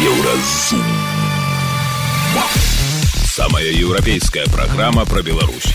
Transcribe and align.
Еўразум. 0.00 0.80
Самая 3.24 3.68
еўрапейская 3.68 4.46
праграма 4.46 5.04
пра 5.04 5.20
Беларусь. 5.20 5.74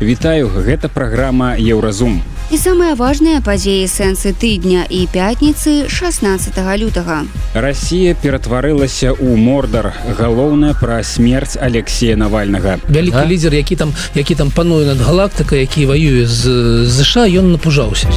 Вітаю, 0.00 0.48
гэта 0.48 0.88
праграма 0.88 1.56
Еўразум. 1.58 2.22
І 2.48 2.56
самыя 2.56 2.96
важныя 2.96 3.42
падзеі 3.44 3.84
сэнсы 3.84 4.32
тыдня 4.32 4.86
і 4.88 5.04
пятніцы 5.12 5.84
16 5.92 6.56
лютага. 6.80 7.28
Расія 7.52 8.16
ператварылася 8.16 9.12
ў 9.12 9.36
мордар. 9.36 9.92
Галоўнае 10.16 10.72
пра 10.80 11.04
смерць 11.04 11.60
Алексея 11.60 12.16
Навальнага. 12.16 12.80
Вялікі 12.88 13.28
лідер, 13.28 13.54
які 13.54 13.76
там, 13.76 13.92
які 14.14 14.34
там 14.34 14.48
пануе 14.50 14.88
над 14.88 15.04
галактыкай, 15.04 15.60
які 15.68 15.84
ваюе 15.86 16.24
з 16.24 16.88
ЗША, 16.88 17.28
ён 17.28 17.52
напужаўся. 17.52 18.08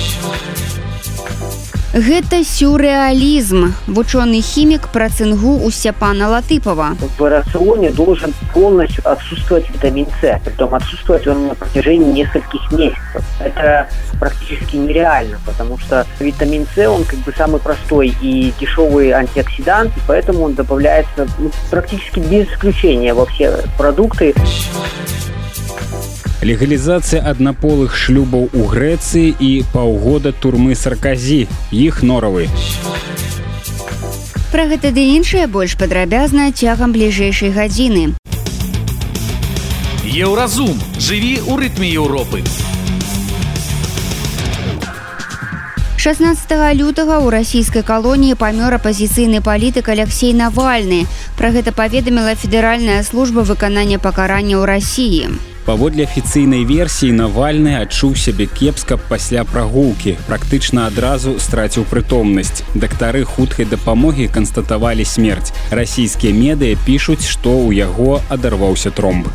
Гэта 1.94 2.42
сюрреалізм. 2.42 3.68
Вучоны 3.86 4.42
хімік 4.42 4.88
пра 4.90 5.14
цынгу 5.14 5.62
у 5.62 5.70
Сцяпана 5.70 6.26
Латыпова. 6.26 6.98
В 7.20 7.30
рационе 7.30 7.92
должен 7.92 8.34
полностью 8.52 9.06
отсутствовать 9.06 9.70
витамин 9.70 10.08
С. 10.20 10.42
Притом 10.44 10.74
отсутствовать 10.74 11.28
он 11.28 11.50
на 11.50 11.54
протяжении 11.54 12.12
нескольких 12.12 12.72
месяцев. 12.72 13.22
Это 13.40 13.88
практически 14.20 14.76
нереально, 14.76 15.38
потому 15.46 15.78
что 15.78 16.08
витамин 16.20 16.66
С, 16.76 16.90
он 16.90 17.04
как 17.04 17.20
бы 17.20 17.32
самый 17.38 17.62
простой 17.62 18.16
и 18.22 18.52
дешевый 18.60 19.12
антиоксидант, 19.12 19.96
и 19.96 20.02
поэтому 20.08 20.46
он 20.46 20.56
добавляется 20.56 21.28
ну, 21.38 21.52
практически 21.70 22.20
без 22.22 22.48
исключения 22.48 23.14
во 23.14 23.28
все 23.28 23.60
продукты. 23.78 24.34
Легалізацыя 26.44 27.24
аднаполых 27.24 27.96
шлюбаў 27.96 28.50
у 28.52 28.64
Грэцыі 28.68 29.32
і 29.40 29.52
паўгода 29.72 30.34
турмы 30.36 30.76
сарказі. 30.76 31.48
Іх 31.72 32.04
норавы. 32.04 32.50
Пра 34.52 34.68
гэта 34.68 34.92
ды 34.92 35.06
іншае 35.16 35.48
больш 35.48 35.78
падрабязна 35.80 36.52
цягам 36.52 36.92
бліжэйшай 36.92 37.56
гадзіны. 37.56 38.04
Еўразум 40.04 40.76
жыві 41.00 41.40
ў 41.48 41.54
рытме 41.64 41.88
Еўропы. 41.96 42.44
16 46.04 46.52
лютага 46.76 47.24
ў 47.24 47.32
расійскай 47.32 47.88
калоніі 47.88 48.36
памёр 48.36 48.76
апазіцыйны 48.76 49.40
палітык 49.40 49.88
Алексей 49.88 50.36
Навальны. 50.36 51.08
Пра 51.40 51.56
гэта 51.56 51.72
паведаміла 51.72 52.36
федэральная 52.36 53.00
служба 53.08 53.48
выканання 53.48 53.96
пакарання 53.96 54.60
ў 54.60 54.68
рассіі. 54.68 55.53
Паводле 55.66 56.04
афіцыйнай 56.04 56.66
версіі 56.68 57.16
навальны 57.16 57.78
адчуў 57.80 58.18
сябе 58.20 58.50
кепска 58.52 58.98
пасля 59.12 59.46
прагулкі 59.48 60.18
практычна 60.28 60.90
адразу 60.92 61.38
страціў 61.40 61.88
прытомнасць. 61.88 62.68
Дактары 62.76 63.24
хуткай 63.24 63.72
дапамогі 63.72 64.28
канстатавалі 64.28 65.08
смерць. 65.08 65.56
Расійскія 65.72 66.36
медыя 66.36 66.76
пішуць 66.84 67.24
што 67.24 67.56
ў 67.64 67.80
яго 67.80 68.20
адарваўся 68.28 68.92
тромб 68.92 69.32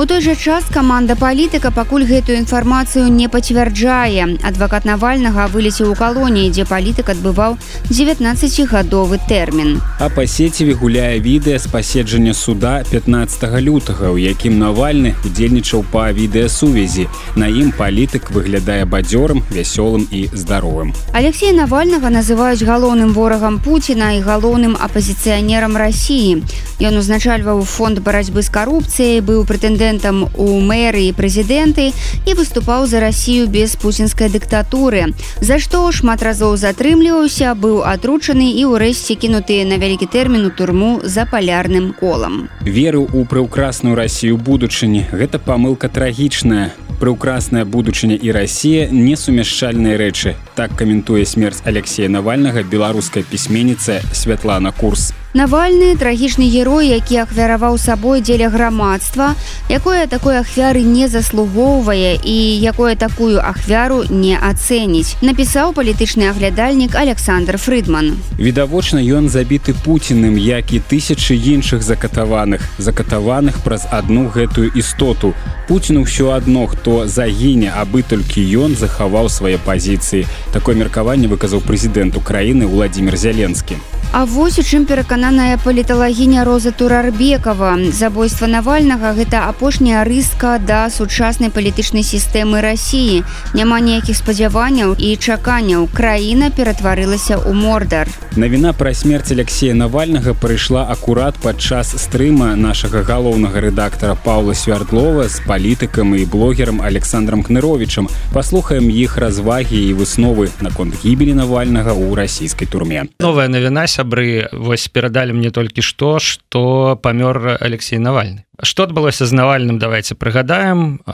У 0.00 0.06
той 0.06 0.22
жа 0.24 0.32
час 0.32 0.64
каманда 0.72 1.12
палітыка 1.12 1.68
пакуль 1.76 2.06
гэтую 2.08 2.38
інфармацыю 2.40 3.12
не 3.12 3.28
пацвярджае. 3.28 4.40
Адвакат 4.40 4.86
Навальнага 4.88 5.44
вылецеў 5.52 5.92
у 5.92 5.96
калоніі, 5.98 6.48
дзе 6.48 6.64
палітык 6.64 7.12
адбываў 7.12 7.58
19гадовы 7.92 9.20
тэрмін. 9.28 9.76
А 10.00 10.08
па 10.08 10.24
сеціве 10.24 10.72
гуляе 10.72 11.20
відэа 11.20 11.60
з 11.60 11.68
паседжання 11.68 12.32
суда 12.32 12.80
15 12.88 13.44
лютага, 13.60 14.08
у 14.08 14.16
якім 14.16 14.56
Навальны 14.56 15.12
удзельнічаў 15.20 15.84
па 15.92 16.08
відэасувязі. 16.16 17.04
На 17.36 17.52
ім 17.52 17.68
палітык 17.76 18.32
выглядае 18.32 18.88
бадзёрым, 18.88 19.44
вясёлым 19.52 20.08
і 20.08 20.32
здаровым. 20.32 20.96
Алексея 21.12 21.52
Навальнага 21.52 22.08
называюць 22.08 22.64
галоўным 22.64 23.12
ворагам 23.12 23.60
Пуціна 23.60 24.16
і 24.16 24.24
галоўным 24.24 24.80
апазіцыянерам 24.80 25.76
рассіі. 25.76 26.40
Ён 26.80 26.96
узначальваў 26.96 27.60
фонд 27.68 28.00
барацьбы 28.00 28.40
з 28.40 28.48
карупцыяй, 28.48 29.20
быў 29.20 29.44
прэтэндэнт 29.44 29.89
прэзідэнтам 29.90 30.30
у 30.38 30.60
мэры 30.62 31.10
і 31.10 31.12
прэзідэнты 31.12 31.90
і 32.26 32.34
выступаў 32.34 32.86
за 32.86 33.00
рассію 33.00 33.48
без 33.50 33.74
пуцінскай 33.74 34.30
дыктатуры 34.30 35.14
за 35.40 35.58
што 35.58 35.90
шмат 35.90 36.22
разоў 36.22 36.56
затрымліваўся 36.56 37.54
быў 37.54 37.82
атручаны 37.82 38.54
і 38.54 38.70
ўрэшце 38.70 39.18
кінуты 39.18 39.64
на 39.66 39.82
вялікі 39.82 40.06
тэрмін 40.06 40.46
у 40.46 40.50
турму 40.50 41.00
за 41.02 41.26
палярным 41.26 41.92
колам 41.98 42.46
верыў 42.62 43.10
у 43.10 43.24
прыўкрасную 43.26 43.96
рассію 43.98 44.38
будучыні 44.38 45.10
гэта 45.10 45.42
памылка 45.42 45.88
трагічная 45.88 46.70
прыўкрасная 47.00 47.64
будучыня 47.64 48.14
і 48.14 48.30
Расія 48.30 48.86
несумяшчальныя 48.92 49.96
рэчы 49.96 50.36
так 50.54 50.76
каментуе 50.76 51.24
смерць 51.24 51.64
Алексея 51.64 52.12
навальнага 52.12 52.62
беларуская 52.62 53.24
пісьменніца 53.24 54.04
святлана 54.12 54.70
курс 54.70 55.10
Навальны 55.32 55.94
трагічны 55.94 56.50
герой, 56.50 56.88
які 56.90 57.22
ахвяраваў 57.22 57.78
сабой 57.78 58.18
дзеля 58.20 58.50
грамадства, 58.50 59.36
якое 59.70 60.08
такой 60.10 60.42
ахвяры 60.42 60.82
не 60.82 61.06
заслугоўвае 61.06 62.18
і 62.18 62.34
якое 62.58 62.96
такую 62.98 63.38
ахвяру 63.38 64.02
не 64.10 64.34
ацэніць. 64.34 65.14
Напісаў 65.22 65.70
палітычны 65.70 66.26
аглядальнік 66.34 66.98
Александр 66.98 67.62
Фрыдман. 67.62 68.18
Відавочна 68.42 68.98
ён 68.98 69.30
забіты 69.30 69.70
пуціным, 69.86 70.34
як 70.34 70.74
і 70.74 70.82
тысячы 70.82 71.38
іншых 71.38 71.86
закатаваных, 71.86 72.66
закатаваных 72.82 73.62
праз 73.62 73.86
адну 73.86 74.26
гэтую 74.34 74.74
істоту. 74.74 75.30
Пуціну 75.70 76.10
ўсё 76.10 76.34
адно, 76.34 76.66
хто 76.66 77.06
загіне, 77.06 77.70
абы 77.70 78.02
толькі 78.02 78.42
ён 78.58 78.74
захаваў 78.74 79.30
свае 79.30 79.62
пазіцыі. 79.62 80.26
Такое 80.50 80.74
меркаванне 80.74 81.30
выказаў 81.30 81.62
прэзідэнт 81.62 82.18
Украіны 82.18 82.66
Владзімир 82.66 83.14
Зяленскі. 83.14 83.78
А 84.12 84.24
вось 84.24 84.58
у 84.58 84.62
чым 84.62 84.86
перакананая 84.86 85.56
паліталагіня 85.56 86.44
Роза 86.44 86.70
Турарбекова. 86.72 87.78
Забойства 87.92 88.46
Навальнага 88.46 89.14
гэта 89.14 89.46
апошняя 89.46 90.02
рыска 90.02 90.58
да 90.58 90.90
сучаснай 90.90 91.46
палітычнай 91.46 92.02
сістэмы 92.02 92.58
рассіі. 92.58 93.22
Няма 93.54 93.78
ніякіх 93.78 94.18
спадзяванняў 94.18 94.98
і 94.98 95.14
чаканняў. 95.14 95.86
Краіна 95.94 96.50
ператварылася 96.50 97.38
ў 97.38 97.54
мордар. 97.54 98.10
Навіна 98.34 98.74
пра 98.74 98.90
смерць 98.98 99.30
Алексея 99.30 99.78
Навальнага 99.78 100.34
прыйшла 100.34 100.90
акурат 100.90 101.38
падчас 101.38 101.94
стрыма 101.94 102.58
нашага 102.58 103.06
галоўнага 103.06 103.62
рэдактара 103.62 104.18
Паўла 104.18 104.58
Свярдлова 104.58 105.30
з 105.30 105.38
палітыкам 105.46 106.18
і 106.18 106.26
блогерам 106.26 106.82
Александром 106.82 107.46
Кныровичам. 107.46 108.10
Паслухаем 108.34 108.90
іх 108.90 109.22
развагі 109.22 109.78
і 109.78 109.94
высновы 109.94 110.50
наконт 110.58 110.98
гібелі 110.98 111.38
Навальнага 111.38 111.94
ў 111.94 112.18
расійскай 112.18 112.66
турме. 112.66 113.06
Новая 113.22 113.46
навіна 113.46 113.86
сябры 114.00 114.48
вось 114.52 114.88
перадалі 114.88 115.36
мне 115.36 115.52
толькі 115.52 115.84
што 115.84 116.16
што 116.18 116.96
памёр 116.96 117.60
Алексей 117.60 118.00
навальны. 118.00 118.48
Что 118.62 118.88
адбылося 118.88 119.26
з 119.28 119.32
навальным 119.36 119.78
давайте 119.78 120.14
прыгадаем. 120.16 121.04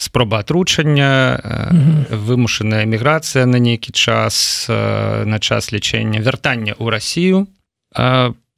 Спроба 0.00 0.40
атручання 0.40 1.36
вымушаная 2.08 2.88
эміграцыя 2.88 3.44
на 3.44 3.60
нейкі 3.60 3.92
час 3.92 4.64
на 4.72 5.38
час 5.38 5.72
лічэння 5.76 6.24
вяртання 6.24 6.72
ў 6.80 6.86
Росію 6.88 7.38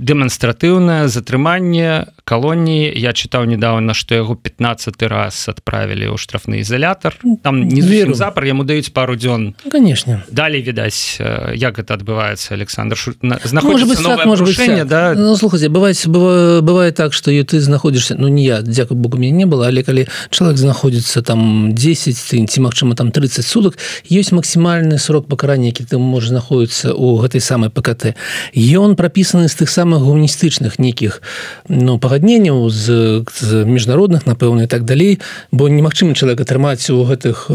дэманстратыўнае 0.03 1.09
затрыманне 1.09 2.11
калоніі. 2.25 2.91
Я 2.99 3.15
чытаў 3.15 3.47
недавно 3.47 3.95
што 3.95 4.15
яго 4.15 4.35
15 4.35 5.03
раз 5.07 5.47
адправілі 5.49 6.11
ў 6.11 6.17
штрафны 6.19 6.61
ізалятар. 6.63 7.15
Там 7.43 7.69
не 7.69 7.81
веру. 7.81 8.15
запар 8.15 8.45
яму 8.45 8.65
даюць 8.65 8.91
пару 8.91 9.15
дзён. 9.17 9.55
Конечно. 9.71 10.23
Далей 10.31 10.63
відаць 10.63 11.19
як 11.55 11.79
это 11.79 11.95
адбываецца 11.95 12.55
Александр 12.55 12.97
знаходжаэнне 13.45 14.85
да? 14.85 15.15
Ну, 15.15 15.37
слухайте 15.37 15.69
бывает 15.69 15.97
бывает 16.07 16.95
так 16.95 17.13
что 17.13 17.31
ты 17.31 17.61
знаходишься 17.61 18.15
ну 18.19 18.29
не 18.29 18.45
я 18.45 18.63
дзякую 18.63 18.99
Богу 18.99 19.19
мне 19.19 19.31
не 19.31 19.47
было 19.47 19.67
але 19.67 19.83
калі 19.83 20.09
чалавек 20.31 20.59
знаходзіцца 20.59 21.23
там 21.23 21.75
10 21.75 22.49
ці 22.51 22.61
магчыма 22.61 22.95
там 22.95 23.11
30 23.11 23.45
суток 23.45 23.79
ёсць 24.11 24.33
максімальны 24.33 24.99
срок 24.99 25.29
пакарання 25.29 25.67
які 25.67 25.85
ты 25.85 25.99
можа 25.99 26.29
знаходіцца 26.29 26.93
у 26.95 27.19
гэтай 27.19 27.41
самай 27.41 27.71
ПКТ 27.71 28.15
ён 28.55 28.97
прапісаны 28.97 29.49
з 29.49 29.55
тых 29.55 29.69
самых 29.71 29.92
самых 29.93 30.09
гуманістычных 30.09 30.79
нейкіх 30.79 31.21
ну 31.69 31.99
пагадненняў 31.99 32.71
з, 32.71 33.25
з 33.29 33.65
міжнародных 33.65 34.25
напэўна 34.27 34.67
так 34.67 34.85
далей 34.85 35.21
бо 35.53 35.69
немагчыма 35.69 36.15
чалавек 36.15 36.41
атрымаць 36.41 36.89
у 36.91 37.05
гэтых 37.05 37.51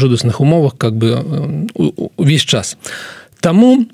жудасных 0.00 0.40
умовах 0.40 0.76
как 0.78 0.96
бы 0.96 1.68
увесь 2.16 2.44
час. 2.44 2.76
а 2.80 3.21
Таму 3.42 3.84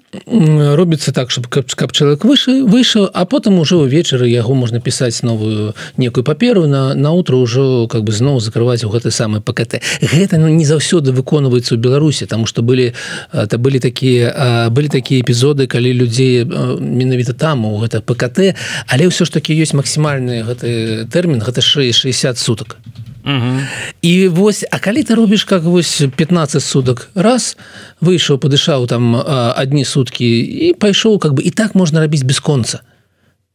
робіцца 0.77 1.12
так 1.12 1.31
чтобы 1.31 1.49
каб, 1.49 1.65
каб 1.73 1.93
чалавек 1.93 2.25
выше 2.25 2.65
выйшаў 2.65 3.09
а 3.12 3.25
потым 3.25 3.59
ужо 3.61 3.81
ўвечары 3.85 4.29
яго 4.29 4.55
можна 4.55 4.81
пісаць 4.81 5.23
новую 5.23 5.75
некую 5.97 6.25
паперу 6.25 6.67
на 6.67 6.95
наутро 6.95 7.41
ўжо 7.41 7.89
как 7.89 8.05
бы 8.05 8.12
зноў 8.12 8.41
закрываць 8.41 8.85
у 8.85 8.93
гэты 8.93 9.11
самы 9.11 9.41
пакт 9.41 9.81
гэта 10.00 10.39
ну, 10.39 10.49
не 10.49 10.65
заўсёды 10.65 11.12
выконваецца 11.12 11.77
ў 11.77 11.81
беларусі 11.81 12.27
тому 12.27 12.47
что 12.47 12.62
былі 12.62 12.93
это 13.33 13.59
былі 13.59 13.81
такія 13.81 14.69
былі 14.71 14.89
такія 14.89 15.21
эпізоды 15.25 15.67
калі 15.67 15.93
людзей 15.93 16.45
менавіта 16.45 17.33
там 17.33 17.65
у 17.65 17.81
гэта 17.81 18.00
пкт 18.00 18.56
але 18.89 19.09
ўсё 19.09 19.25
ж 19.25 19.31
таки 19.33 19.56
ёсць 19.56 19.73
максімальны 19.73 20.45
гэты 20.45 21.09
тэрмін 21.09 21.41
гэта 21.41 21.61
660 21.61 22.37
суток 23.25 23.61
і 24.03 24.29
вось 24.29 24.65
а 24.70 24.79
калі 24.79 25.03
ты 25.03 25.15
робіш 25.15 25.44
как 25.44 25.62
вось 25.62 26.03
15 26.17 26.62
суток 26.62 27.11
раз 27.15 27.56
выйшаў 28.00 28.38
падышаў 28.38 28.87
там 28.87 29.15
одни 29.15 29.85
сутки 29.85 30.25
і 30.25 30.75
пайшоў 30.75 31.19
как 31.19 31.32
бы 31.32 31.43
і 31.43 31.50
так 31.50 31.75
можна 31.75 32.00
рабіць 32.00 32.23
без 32.23 32.41
конца. 32.41 32.81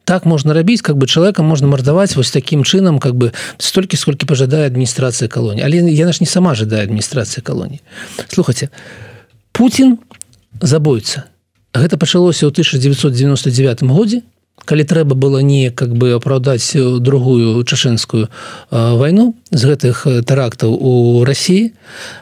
Так 0.06 0.25
можна 0.25 0.54
рабіць 0.54 0.81
как 0.81 0.98
бы 0.98 1.07
человека 1.07 1.44
можна 1.44 1.68
мардаваць 1.68 2.15
вось 2.15 2.31
таким 2.31 2.63
чынам 2.63 3.00
как 3.00 3.15
бы 3.15 3.31
столькі 3.57 3.98
сколькі 3.98 4.25
пожадае 4.25 4.68
адміністрацыя 4.68 5.27
калоні 5.27 5.63
але 5.63 5.77
яна 5.92 6.12
ж 6.12 6.19
не 6.19 6.27
сама 6.27 6.56
жадае 6.56 6.83
адміністрацыя 6.83 7.44
калоні 7.44 7.80
слухайте 8.27 8.69
Путін 9.51 9.98
забойца 10.62 11.24
гэта 11.74 11.98
пачалося 11.98 12.45
ў 12.45 12.51
1999 12.51 13.83
годзе 13.83 14.21
калі 14.65 14.83
трэба 14.83 15.15
было 15.15 15.39
не 15.39 15.69
как 15.71 15.95
бы 15.95 16.13
апраўдаць 16.13 16.75
другую 16.75 17.63
чашэнскую 17.63 18.30
вайну 18.71 19.36
з 19.51 19.62
гэтых 19.68 20.07
тэрактаў 20.25 20.74
у 20.74 21.24
Росіі 21.24 21.74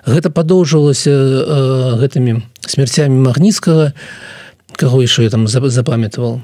гэта 0.05 0.29
падоўжвалася 0.33 1.97
гэтымі 2.01 2.41
смерцямі 2.65 3.21
магніцкага 3.21 3.93
каго 4.75 5.01
яшчэ 5.01 5.27
я 5.27 5.29
там 5.29 5.47
запамятавал 5.47 6.41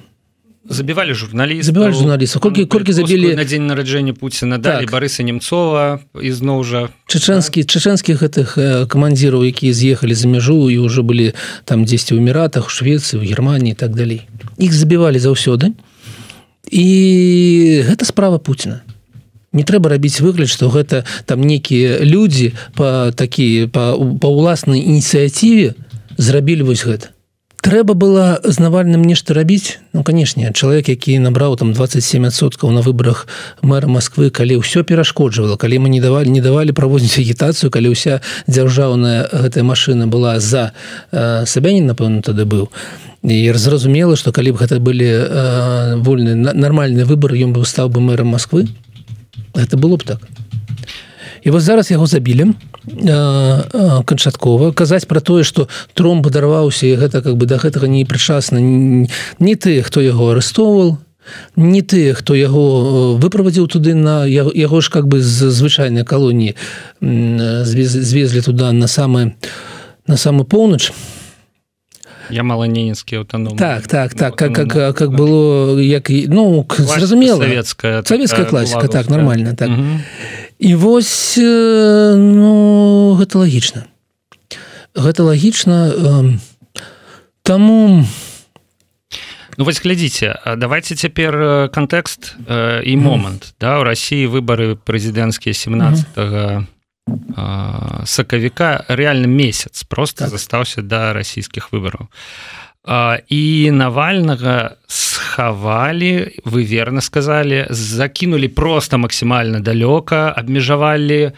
забівалі 0.69 1.13
журналіст 1.13 1.65
забівалі 1.65 1.93
журналіста 1.93 2.39
колькі 2.39 2.65
колькі 2.65 2.93
забілі 2.93 3.35
на 3.35 3.45
дзень 3.45 3.67
нараджэння 3.67 4.13
Пуціна 4.13 4.57
далі 4.57 4.85
так. 4.85 4.91
барыса 4.91 5.23
немцова 5.23 5.99
ізноў 6.15 6.63
жа 6.63 6.81
чачэнскі 7.07 7.63
так? 7.63 7.71
чачэнскіх 7.71 8.21
гэтых 8.21 8.47
камандзіраў 8.91 9.47
якія 9.47 9.73
з'ехалі 9.73 10.13
за 10.13 10.27
мяжу 10.27 10.69
і 10.69 10.77
ўжо 10.83 11.03
былі 11.03 11.31
там 11.63 11.87
дзесьці 11.87 12.15
ў 12.15 12.19
эміратах 12.19 12.69
Швецыі 12.69 13.19
у 13.19 13.23
Геррманіі 13.23 13.79
так 13.79 13.95
далей 13.95 14.27
іх 14.59 14.73
забівалі 14.75 15.19
заўсёды 15.19 15.71
і 16.67 16.87
гэта 17.87 18.03
справа 18.03 18.37
Пуціна 18.37 18.83
не 19.53 19.63
трэба 19.63 19.89
рабіць 19.95 20.19
выгляд 20.19 20.51
што 20.51 20.67
гэта 20.69 21.07
там 21.25 21.41
некія 21.41 22.03
людзі 22.03 22.53
по 22.75 23.11
такі 23.15 23.71
па 23.71 23.95
ўласнай 23.95 24.83
ініцыятыве 24.83 25.73
зрабілі 26.19 26.67
вось 26.67 26.83
гэта 26.83 27.16
трэба 27.61 27.93
было 27.93 28.39
з 28.43 28.59
навальным 28.59 29.01
нешта 29.01 29.33
рабіць. 29.33 29.79
Ну 29.93 30.03
канешне 30.03 30.51
чалавек 30.53 30.89
які 30.89 31.19
набраў 31.19 31.57
там 31.57 31.73
27соткаў 31.73 32.71
на 32.71 32.81
выборах 32.81 33.27
мэра 33.61 33.87
Москвы 33.87 34.29
калі 34.29 34.61
ўсё 34.61 34.83
перашкоджвала 34.83 35.57
калі 35.57 35.85
мы 35.85 35.89
не 35.89 36.01
давалі 36.01 36.29
не 36.29 36.41
давалі 36.41 36.71
праводзіць 36.71 37.19
агітацыю 37.19 37.71
калі 37.71 37.91
ўся 37.91 38.21
дзяржаўная 38.47 39.27
гэтая 39.31 39.63
машина 39.63 40.07
была 40.07 40.39
за 40.39 40.71
э, 41.11 41.45
сабянін 41.45 41.91
напэўна 41.91 42.21
тады 42.21 42.45
быў. 42.45 42.69
І 43.23 43.51
зразумела 43.53 44.15
что 44.15 44.31
калі 44.31 44.51
б 44.51 44.63
гэта 44.63 44.79
былі 44.79 45.09
э, 45.09 45.95
вольны 45.97 46.35
нармальны 46.35 47.05
выбор 47.05 47.33
ён 47.33 47.53
бы 47.53 47.65
стаў 47.65 47.89
бы 47.89 47.99
мэрам 48.01 48.27
Москвы 48.27 48.67
это 49.55 49.77
было 49.77 49.97
б 49.97 50.03
так 50.03 50.21
і 51.43 51.49
вот 51.49 51.61
зараз 51.61 51.91
яго 51.91 52.07
забілі 52.07 52.53
канчаткова 54.05 54.71
казаць 54.71 55.05
про 55.05 55.19
тое 55.19 55.43
что 55.43 55.67
тром 55.93 56.21
падарваўся 56.21 56.87
і 56.87 56.95
гэта 56.95 57.21
как 57.21 57.37
бы 57.37 57.45
да 57.45 57.57
гэтага 57.57 57.87
не 57.87 58.05
прычасна 58.05 58.59
не 58.59 59.55
ты 59.55 59.81
хто 59.81 60.01
яго 60.01 60.31
арестовал 60.31 60.97
не 61.55 61.81
ты 61.81 62.13
хто 62.13 62.35
яго 62.35 63.17
выправадзіў 63.17 63.67
туды 63.67 63.93
на 63.95 64.25
яго, 64.25 64.81
ж 64.81 64.89
как 64.89 65.07
бы 65.07 65.19
з 65.21 65.51
звычайнай 65.51 66.03
калоніі 66.03 66.55
звезлі 67.01 68.41
туда 68.41 68.71
на 68.71 68.87
самы 68.87 69.35
на 70.07 70.15
самы 70.15 70.45
поўнач. 70.45 70.91
Я 72.29 72.43
маланенецкі 72.43 73.23
аўтаном 73.23 73.57
так 73.57 73.87
так 73.87 74.13
так 74.13 74.35
как 74.35 74.53
как 74.53 74.95
как 74.95 75.11
было 75.11 75.79
як 75.79 76.09
ну 76.09 76.65
зразумела. 76.77 77.41
советская 77.41 78.03
советская 78.03 78.45
класіка 78.45 78.87
так 78.87 79.09
нормально 79.09 79.55
так. 79.55 79.69
Угу. 79.69 79.85
І 80.59 80.75
вось 80.75 81.37
ну 81.37 83.15
гэта 83.19 83.45
лагічна. 83.45 83.85
Гэта 84.97 85.23
лагічна 85.23 85.93
таму 87.43 88.05
ну 89.57 89.61
вось 89.65 89.81
глядзіце 89.81 90.57
давайте 90.57 90.95
цяпер 90.95 91.69
кантэкст 91.69 92.35
і 92.83 92.93
момант. 92.97 93.53
Да 93.61 93.79
у 93.79 93.83
Росіі 93.83 94.27
выбары 94.27 94.77
прэзідэнцкія 94.77 95.53
17 95.53 96.05
-го 96.17 96.65
сакавіка. 98.05 98.83
Реально 98.87 99.27
месяц 99.27 99.83
просто 99.83 100.25
так. 100.25 100.29
застаўся 100.29 100.81
да 100.81 101.13
расійскіх 101.13 101.71
выбараў 101.71 102.07
і 102.87 103.71
навальнага 103.71 104.79
схавалі 104.87 106.31
вы 106.45 106.63
верно 106.63 107.01
сказали 107.01 107.67
закінули 107.69 108.47
просто 108.47 108.97
максімальна 108.97 109.59
далёка 109.59 110.31
абмежавалі 110.31 111.31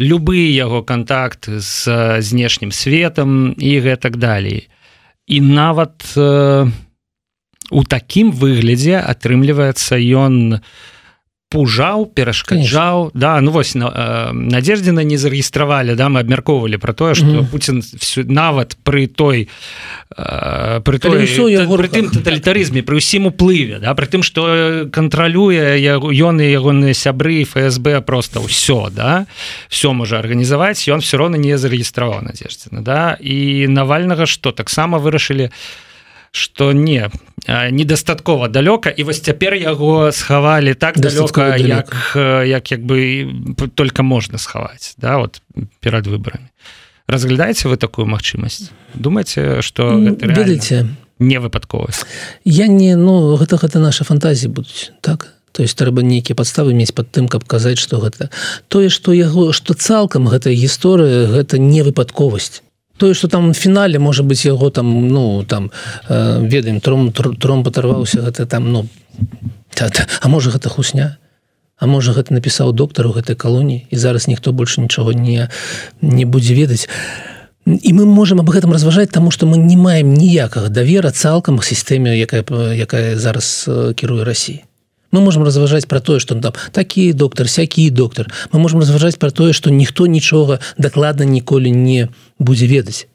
любы 0.00 0.40
яго 0.56 0.80
контакты 0.82 1.60
з 1.60 2.20
знешнім 2.22 2.72
светом 2.72 3.52
і 3.58 3.80
гэтак 3.80 4.16
далей 4.16 4.68
і 5.26 5.40
нават 5.40 6.00
э, 6.16 6.70
у 7.70 7.84
такім 7.84 8.32
выглядзе 8.32 8.96
атрымліваецца 8.96 10.00
ён 10.00 10.56
у 10.56 10.60
пужаў 11.48 12.10
перашкаджаў. 12.10 13.14
Да 13.14 13.40
ну 13.40 13.50
вось 13.54 13.74
на, 13.74 13.86
э, 13.86 14.32
надеждзена 14.32 15.04
не 15.06 15.14
зарэгістравалі 15.14 15.94
да 15.94 16.08
мы 16.10 16.20
абмяркоўвалі 16.20 16.76
про 16.78 16.92
тое 16.92 17.14
что 17.14 17.26
mm 17.26 17.38
-hmm. 17.38 17.50
Путін 17.50 17.82
нават 18.28 18.76
при 18.82 19.06
той 19.06 19.48
э, 20.18 20.80
при 20.80 20.98
той 20.98 21.22
пры 21.22 21.88
тым 21.88 22.10
тоталітарызме 22.10 22.82
при 22.82 22.96
ўсім 22.96 23.26
уплыве 23.26 23.78
да 23.80 23.94
при 23.94 24.06
тым 24.06 24.22
что 24.22 24.88
кантралюе 24.90 25.78
ён 25.78 26.42
і 26.42 26.50
ягоныя 26.50 26.94
сябры 26.94 27.44
ФСБ 27.44 28.00
просто 28.00 28.40
ўсё 28.40 28.90
да 28.90 29.26
все 29.68 29.92
можа 29.92 30.18
арганізаваць 30.18 30.88
ён 30.88 30.98
все 30.98 31.16
роўно 31.16 31.36
не 31.36 31.58
зарэгістраваў 31.58 32.22
надеждзена 32.22 32.82
да. 32.82 33.16
І 33.20 33.68
навальнага 33.68 34.26
что 34.26 34.50
таксама 34.50 34.98
вырашылі 34.98 35.50
что 36.30 36.72
не 36.72 37.10
недастаткова 37.46 38.48
далёка 38.48 38.90
і 38.90 39.02
вось 39.02 39.20
цяпер 39.20 39.54
яго 39.54 40.12
схавалі 40.12 40.74
так 40.74 40.98
далёка 40.98 41.56
як 41.56 42.16
як 42.46 42.72
як 42.72 42.82
бы 42.82 43.26
только 43.74 44.02
можна 44.02 44.38
схаваць 44.38 44.94
да 44.98 45.18
вот 45.18 45.42
перад 45.80 46.06
выбарамі. 46.06 46.50
Разглядаеце 47.06 47.68
вы 47.68 47.76
такую 47.76 48.06
магчымасць? 48.06 48.70
Думаце 48.94 49.62
что 49.62 49.94
ведаеце. 49.94 50.90
Не 51.18 51.38
выпадковасць 51.38 52.04
я 52.44 52.66
не 52.66 52.96
ну 52.96 53.36
гэта 53.36 53.56
гэта 53.56 53.78
наша 53.78 54.04
фантазіі 54.04 54.50
будуць 54.50 54.90
так? 55.00 55.32
То 55.52 55.62
есть 55.62 55.78
трэба 55.78 56.02
нейкія 56.02 56.36
падставы 56.36 56.74
мець 56.74 56.92
под 56.92 57.08
тым 57.12 57.28
каб 57.28 57.44
казаць 57.48 57.78
что 57.78 57.96
гэта. 57.96 58.28
Тое 58.68 58.90
что 58.90 59.12
яго 59.12 59.52
что 59.52 59.72
цалкам 59.72 60.28
гэтая 60.28 60.52
гісторыя 60.52 61.30
гэта 61.30 61.58
не 61.58 61.82
выпадковасць 61.82 62.65
тое 62.96 63.14
что 63.14 63.28
там 63.28 63.54
фінале 63.54 63.98
можа 63.98 64.22
быть 64.22 64.44
яго 64.44 64.70
там 64.70 65.08
ну 65.08 65.44
там 65.44 65.70
э, 66.08 66.40
ведаем 66.46 66.80
тром 66.80 67.12
тром 67.12 67.64
паtarваўся 67.64 68.20
гэта 68.20 68.46
там 68.46 68.72
ну 68.72 68.86
та, 69.74 69.90
та, 69.90 70.06
а 70.20 70.28
можа 70.28 70.50
гэта 70.50 70.68
хусня? 70.68 71.18
А 71.76 71.86
можа 71.86 72.12
гэта 72.16 72.32
напісаў 72.32 72.72
доктару 72.72 73.12
гэтай 73.12 73.36
калоніі 73.36 73.84
і 73.90 73.96
зараз 73.96 74.28
ніхто 74.28 74.52
больше 74.52 74.80
нічога 74.80 75.12
не 75.12 75.48
не 76.00 76.24
будзе 76.24 76.54
ведаць. 76.54 76.88
І 77.66 77.92
мы 77.92 78.06
можем 78.06 78.40
об 78.40 78.48
гэтым 78.48 78.72
разважаць 78.72 79.12
тому 79.12 79.30
что 79.30 79.46
мы 79.46 79.58
не 79.58 79.76
маем 79.76 80.14
ніякага 80.14 80.68
давера 80.68 81.10
цалкам 81.10 81.60
сістэме 81.60 82.16
якая 82.16 82.44
якая 82.72 83.16
зараз 83.16 83.68
кіруе 83.96 84.24
Росіі 84.24 84.64
мы 85.12 85.20
можем 85.20 85.42
разважаць 85.42 85.86
про 85.86 86.00
тое 86.00 86.18
что 86.20 86.34
там 86.34 86.52
такі 86.72 87.12
доктор 87.12 87.48
сякі 87.48 87.90
доктор. 87.90 88.32
Мы 88.52 88.58
можем 88.58 88.80
разважаць 88.80 89.16
про 89.16 89.30
тое 89.30 89.52
что 89.52 89.70
ніхто 89.70 90.06
нічога 90.06 90.58
дакладна 90.78 91.24
ніколі 91.24 91.70
не 91.70 92.08
будзе 92.38 92.66
ведаць 92.66 93.06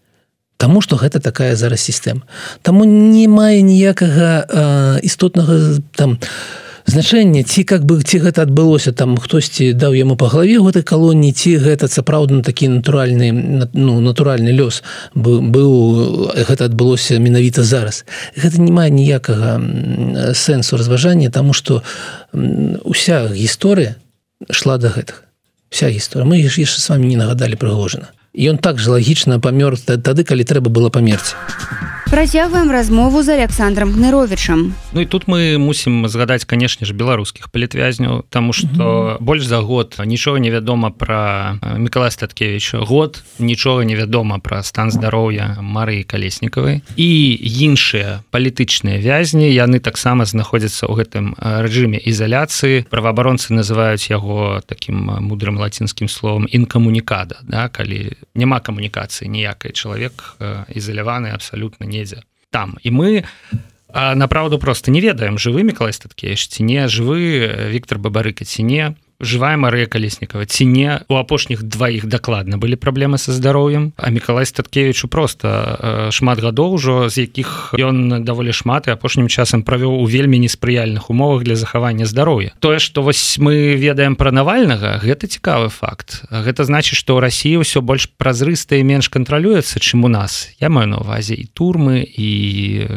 Таму 0.58 0.82
что 0.82 0.96
гэта 0.96 1.20
такая 1.20 1.56
зараз 1.56 1.82
сістэма. 1.82 2.22
Таму 2.62 2.86
не 2.86 3.28
мае 3.28 3.62
ніякага 3.62 4.46
э, 4.46 5.00
істотнага 5.02 5.82
там 5.96 6.20
не 6.22 6.28
значэнне 6.86 7.44
ці 7.44 7.64
как 7.64 7.86
бы 7.86 8.02
ці 8.04 8.20
гэта 8.20 8.44
адбылося 8.44 8.92
там 8.92 9.18
хтосьці 9.18 9.74
даў 9.74 9.94
яму 9.94 10.16
по 10.16 10.28
галаве 10.28 10.60
гэтай 10.60 10.84
калоніі 10.84 11.34
ці 11.34 11.58
гэта 11.58 11.88
сапраўдна 11.88 12.42
такі 12.44 12.68
натуральны 12.82 13.32
ну 13.74 14.00
натуральны 14.02 14.52
лёс 14.56 14.84
быў 15.16 16.32
гэта 16.36 16.66
адбылося 16.66 17.20
менавіта 17.20 17.64
зараз. 17.64 18.06
Гэта 18.36 18.62
не 18.62 18.72
мае 18.72 18.90
ніякага 18.90 19.62
сэнсу 20.34 20.78
разважання 20.78 21.30
тому 21.30 21.54
что 21.54 21.84
уся 22.84 23.28
гісторыя 23.30 23.96
шла 24.50 24.78
до 24.78 24.90
гэтых 24.90 25.24
вся 25.70 25.90
гісторыя. 25.90 26.28
Мы 26.28 26.42
яшчэ 26.44 26.66
с 26.66 26.90
вами 26.90 27.06
не 27.06 27.16
нагадалі 27.16 27.56
прыгожана. 27.56 28.12
Ён 28.36 28.58
так 28.58 28.80
же 28.80 28.92
лагічна 28.92 29.40
памёр 29.40 29.78
тады 29.80 30.24
калі 30.24 30.44
трэба 30.44 30.70
было 30.70 30.90
памерці. 30.90 31.36
а 31.36 32.00
працягваем 32.12 32.72
размову 32.72 33.24
з 33.24 33.30
александром 33.30 33.91
гныровичам 33.94 34.74
Ну 34.91 35.01
і 35.01 35.06
тут 35.06 35.27
мы 35.27 35.58
мусім 35.58 36.08
згадаць 36.08 36.44
канешне 36.44 36.84
ж 36.86 36.94
беларускіх 36.94 37.48
палітвязняў 37.48 38.24
тому 38.30 38.53
что 38.53 38.68
mm 38.68 38.77
-hmm. 38.77 39.18
больш 39.20 39.46
за 39.46 39.60
год 39.60 39.96
нічога 40.06 40.39
невядома 40.39 40.91
про 40.91 41.51
міколай 41.77 42.12
статкевич 42.12 42.75
год 42.75 43.24
нічога 43.39 43.86
невядома 43.86 44.39
про 44.39 44.63
стан 44.63 44.91
здароўя 44.91 45.58
Марыі 45.62 46.03
калеснікавай. 46.03 46.82
І 46.96 47.39
іншыя 47.62 48.20
палітычныя 48.32 49.00
вязні 49.00 49.48
яны 49.56 49.80
таксама 49.80 50.25
знаходзяцца 50.25 50.88
ў 50.88 50.94
гэтым 51.00 51.36
рэжыме 51.39 51.98
ізаляцыі. 51.98 52.86
Праваабаронцы 52.89 53.53
называюць 53.53 54.12
яго 54.12 54.62
таким 54.65 54.96
мудрым 55.20 55.58
лацінскім 55.58 56.10
словом 56.10 56.48
інкамунікада 56.51 57.36
да 57.48 57.70
калі 57.70 58.12
няма 58.36 58.60
камунікацыі 58.60 59.30
ніякай. 59.30 59.72
Чалавек 59.72 60.36
ізаляваны 60.75 61.32
абсалютна 61.32 61.86
недзе 62.01 62.25
там. 62.50 62.77
І 62.84 62.91
мы 62.91 63.24
направду 63.93 64.60
просто 64.60 64.91
не 64.91 65.01
ведаем 65.01 65.38
жывы 65.38 65.63
мікалай 65.63 65.93
статкевич 65.93 66.48
ці 66.48 66.63
не 66.63 66.88
жывы 66.88 67.70
Віктор 67.70 68.00
бабарыка 68.00 68.46
ці 68.46 68.63
не 68.63 68.96
жывая 69.22 69.58
Марыя 69.58 69.86
калеснікава 69.86 70.46
ці 70.46 70.66
не 70.66 71.00
у 71.10 71.16
апошніх 71.16 71.63
дваіх 71.63 72.06
дакладна 72.06 72.58
былі 72.58 72.75
праблемы 72.75 73.18
са 73.18 73.34
здароўем 73.34 73.94
а 73.98 74.10
мікалай 74.10 74.46
статкевичу 74.46 75.08
просто 75.08 75.48
э, 75.48 76.12
шмат 76.12 76.40
гадоў 76.40 76.78
ужо 76.78 77.10
з 77.10 77.25
якіх 77.25 77.74
ён 77.78 78.24
даволі 78.24 78.54
шмат 78.54 78.88
і 78.88 78.96
апошнім 78.96 79.28
часам 79.28 79.63
правёў 79.63 80.01
у 80.01 80.06
вельмі 80.06 80.40
неспрыяльных 80.40 81.10
умовах 81.10 81.44
для 81.44 81.56
захавання 81.56 82.06
здароўя 82.06 82.51
тое 82.60 82.80
что 82.80 83.01
вось 83.01 83.38
мы 83.38 83.75
ведаем 83.75 84.16
пра 84.16 84.32
навальнага 84.32 85.01
гэта 85.01 85.28
цікавы 85.28 85.70
факт. 85.70 86.24
Гэта 86.30 86.63
значит 86.63 86.96
что 86.96 87.18
ў 87.18 87.25
Росіі 87.25 87.63
ўсё 87.63 87.82
больш 87.82 88.10
празрыста 88.18 88.75
і 88.75 88.84
менш 88.84 89.10
кантралюецца 89.10 89.80
чым 89.80 90.06
у 90.06 90.12
нас. 90.12 90.51
Я 90.60 90.70
маю 90.70 90.88
на 90.88 90.98
увазе 91.01 91.36
і 91.36 91.48
турмы 91.48 92.04
і 92.04 92.30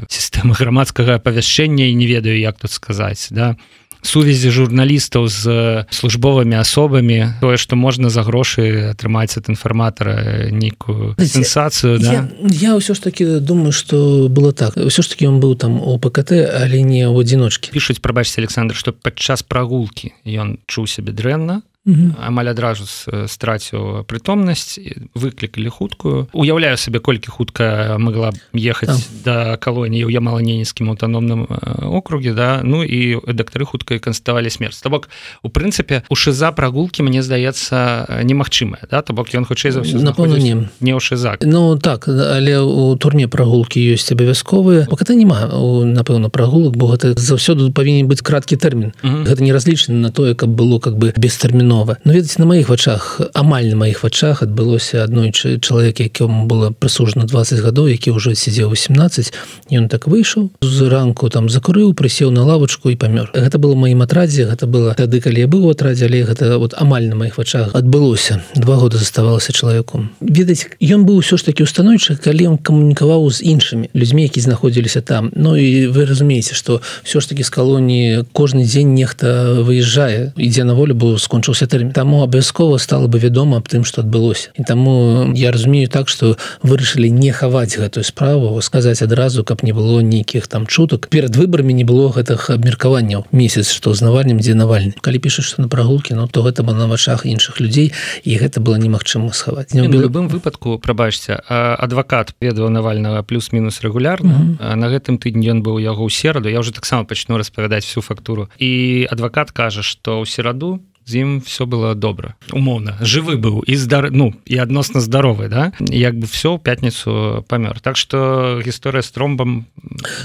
сістэмы 0.09 0.55
грамадскага 0.61 1.21
апавяшчэння 1.23 1.89
і 1.91 1.95
не 1.95 2.07
ведаю 2.07 2.39
як 2.39 2.59
тут 2.59 2.71
сказаць 2.71 3.29
да. 3.31 3.57
і 3.57 3.75
сувязі 4.05 4.51
журналістаў 4.51 5.29
з 5.29 5.43
службовымі 5.91 6.61
асобамі 6.61 7.41
тое 7.41 7.57
што 7.57 7.77
можна 7.77 8.13
за 8.13 8.23
грошы 8.23 8.93
атрымаць 8.93 9.35
ад 9.41 9.49
інфарматара 9.49 10.49
нейкую 10.53 11.17
сенсацыю 11.19 11.99
да? 11.99 12.29
я 12.53 12.77
ўсё 12.77 12.95
ж 12.95 13.01
таки 13.01 13.41
думаю 13.41 13.73
что 13.73 14.29
было 14.29 14.53
так 14.53 14.77
ўсё 14.77 15.03
ж 15.03 15.09
таки 15.09 15.27
он 15.27 15.41
быў 15.41 15.57
там 15.57 15.81
у 15.81 15.99
ПКТ 15.99 16.37
але 16.37 16.85
не 16.85 17.09
ў 17.09 17.17
адзіночкі 17.25 17.73
пішуць 17.73 17.99
прабачце 18.05 18.45
Александр 18.45 18.77
што 18.77 18.93
падчас 18.93 19.43
прагулкі 19.43 20.13
ён 20.29 20.61
чуў 20.69 20.87
сябе 20.87 21.17
дрэнна 21.17 21.65
амаль 21.85 22.49
адразу 22.49 22.89
страціў 23.29 24.09
прытомнасць 24.09 24.81
выклікалі 25.13 25.69
хуткую. 25.69 26.33
Уяўляю 26.33 26.81
сабе 26.81 26.99
колькі 26.99 27.29
хутка 27.29 27.97
могла 28.01 28.33
ехаць 28.57 28.89
там. 28.89 29.01
да 29.25 29.57
калоніі 29.61 30.09
я 30.09 30.21
маланенецкім 30.25 30.97
аўтаномным 30.97 31.45
округе 31.93 32.33
да? 32.33 32.65
Ну 32.65 32.81
і 32.81 33.21
дактары 33.37 33.69
хуткай 33.69 34.01
канставалі 34.01 34.49
смерць. 34.49 34.81
То 34.81 34.89
бок 34.89 35.13
у 35.45 35.53
прынцыпе 35.53 36.09
у 36.09 36.17
шыза 36.17 36.53
прагулкі 36.57 37.05
мне 37.05 37.21
здаецца 37.21 38.25
немагчымая 38.25 38.89
да? 38.89 39.03
То 39.03 39.13
бок 39.13 39.29
ён 39.37 39.45
хутчэй 39.45 39.77
за 39.77 39.85
ўсё 39.85 40.01
напэўна 40.01 40.41
не. 40.41 40.73
не 40.81 40.93
ў 40.97 41.01
шызак 41.05 41.45
Ну 41.45 41.77
так 41.77 42.09
але 42.09 42.65
у 42.65 42.97
турме 42.97 43.29
прагулкі 43.29 43.77
ёсць 43.93 44.09
абавязковыя. 44.09 44.89
Пока 44.89 45.05
няма 45.13 45.53
напэўна 45.85 46.33
прагулак 46.33 46.81
бо 46.81 46.97
гэта 46.97 47.13
заўсёды 47.21 47.69
павінен 47.77 48.09
быць 48.09 48.25
краткі 48.25 48.57
тэрмін. 48.57 48.97
Гэта 49.05 49.45
не 49.45 49.53
разлічаны 49.53 50.01
на 50.01 50.09
тое 50.09 50.33
каб 50.35 50.49
было 50.49 50.81
как 50.81 50.97
бы 50.97 51.13
без 51.17 51.37
тэрміну 51.37 51.74
нова 51.75 51.97
но 52.05 52.13
ведаце 52.13 52.39
на 52.39 52.47
маіх 52.47 52.71
вачах 52.71 53.21
амаль 53.35 53.67
на 53.73 53.77
маіх 53.83 54.03
вачах 54.07 54.43
адбылося 54.47 55.03
аднойчы 55.03 55.59
чалавек 55.59 56.01
якому 56.01 56.47
было 56.47 56.71
прысужана 56.71 57.27
20 57.27 57.59
гадоў 57.67 57.91
які 57.91 58.15
ўжо 58.15 58.35
сидзеў 58.39 58.71
18 58.71 59.35
ён 59.75 59.89
так 59.91 60.07
выйшаў 60.07 60.51
з 60.63 60.89
ранку 60.95 61.29
там 61.29 61.51
закурыў 61.51 61.95
прысеў 61.99 62.31
на 62.31 62.47
лавочку 62.47 62.95
і 62.95 62.97
памёр 62.97 63.35
гэта 63.35 63.59
было 63.59 63.75
маім 63.75 64.07
атрадзе 64.07 64.47
гэта 64.47 64.71
было 64.71 64.95
тады 64.95 65.19
калі 65.19 65.43
я 65.43 65.49
быў 65.51 65.71
атрадзе 65.75 66.07
але 66.07 66.23
гэта 66.31 66.59
вот 66.63 66.79
амаль 66.79 67.11
на 67.11 67.19
маіх 67.19 67.39
вачах 67.39 67.75
адбылося 67.75 68.41
два 68.55 68.77
года 68.77 68.99
заставалася 68.99 69.53
чалавеком 69.53 70.11
ведаць 70.21 70.71
ён 70.79 71.03
быў 71.09 71.25
ўсё 71.25 71.37
ж 71.41 71.51
таки 71.51 71.67
устаноўчы 71.67 72.17
калі 72.23 72.55
ён 72.55 72.57
камунікаваў 72.59 73.27
з 73.31 73.43
іншымі 73.43 73.91
людзьмі 73.95 74.23
які 74.23 74.41
знаходзіліся 74.41 75.01
там. 75.01 75.33
Ну 75.35 75.57
і 75.57 75.89
вы 75.89 76.07
разумееце 76.07 76.55
что 76.55 76.81
все 77.03 77.21
ж 77.21 77.29
таки 77.29 77.43
з 77.45 77.51
калоніі 77.51 78.25
кожны 78.33 78.65
дзень 78.65 78.95
нехта 78.95 79.61
выязджае 79.61 80.33
ідзе 80.37 80.65
на 80.65 80.75
волю 80.75 80.95
бо 80.95 81.19
скончыўся 81.19 81.64
тэрмін 81.67 81.93
таму 81.93 82.23
абавязкова 82.23 82.79
стало 82.79 83.07
бы 83.09 83.19
вядома 83.19 83.59
аб 83.59 83.69
тым 83.69 83.85
что 83.85 84.01
адбылося 84.01 84.51
і 84.55 84.65
таму 84.65 85.33
я 85.35 85.53
разумею 85.53 85.89
так 85.89 86.09
что 86.09 86.37
вырашылі 86.63 87.11
не 87.11 87.33
хаваць 87.33 87.77
гэтую 87.79 88.05
справу 88.05 88.61
сказаць 88.63 89.03
адразу 89.03 89.45
каб 89.45 89.63
не 89.63 89.73
было 89.73 90.01
нейкіх 90.01 90.49
там 90.49 90.67
чутак 90.67 91.09
перад 91.09 91.37
выбарамі 91.37 91.73
не 91.75 91.85
было 91.85 92.11
гэтых 92.11 92.51
абмеркаванняў. 92.51 93.27
Месяц 93.33 93.71
что 93.71 93.95
знавальнем 93.95 94.39
дзе 94.39 94.55
навальны. 94.55 94.95
Калі 95.01 95.19
пішаш 95.19 95.55
что 95.55 95.63
на 95.63 95.69
прагулке 95.69 96.15
Ну 96.15 96.29
то 96.29 96.43
гэта 96.43 96.63
было 96.63 96.75
на 96.75 96.87
вачах 96.87 97.27
іншых 97.27 97.61
людзей 97.61 97.93
і 98.25 98.37
гэта 98.37 98.61
было 98.61 98.77
немагчыма 98.77 99.33
схаваць. 99.33 99.75
Не 99.75 99.89
в 99.89 99.93
любым 99.93 100.29
выпадку 100.29 100.79
прабачся 100.79 101.43
адвакат 101.49 102.35
ведаў 102.41 102.71
навальнага 102.71 103.23
плюс-мінус 103.23 103.83
рэгулярна. 103.83 104.35
Mm 104.35 104.59
-hmm. 104.59 104.75
на 104.77 104.87
гэтым 104.89 105.19
тыдні 105.19 105.51
ён 105.51 105.63
быў 105.63 105.81
яго 105.81 106.05
ў 106.07 106.11
сераду. 106.11 106.49
Я 106.49 106.61
уже 106.61 106.73
таксама 106.73 107.05
пачну 107.05 107.39
распавядаць 107.39 107.85
всю 107.85 108.03
фактуру. 108.03 108.49
І 108.59 109.07
адвакат 109.11 109.51
кажа 109.51 109.83
что 109.83 110.21
ў 110.21 110.27
сераду 110.27 110.81
з 111.07 111.21
ім 111.21 111.41
все 111.45 111.67
было 111.67 111.95
добра 111.95 112.35
умоўна 112.53 112.97
жывы 113.05 113.37
быў 113.37 113.61
і 113.69 113.77
здар 113.77 114.09
ну 114.11 114.33
і 114.49 114.57
адносна 114.57 115.01
здаровы 115.05 115.49
да? 115.49 115.73
Як 115.81 116.17
бы 116.17 116.25
все 116.25 116.57
ў 116.57 116.59
пятніцу 116.59 117.45
памёр 117.45 117.81
так 117.81 117.97
что 117.97 118.61
гісторыя 118.65 119.05
з 119.05 119.11
тромбам 119.13 119.67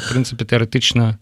прынцыпе 0.07 0.47
тэарэтычна 0.47 1.19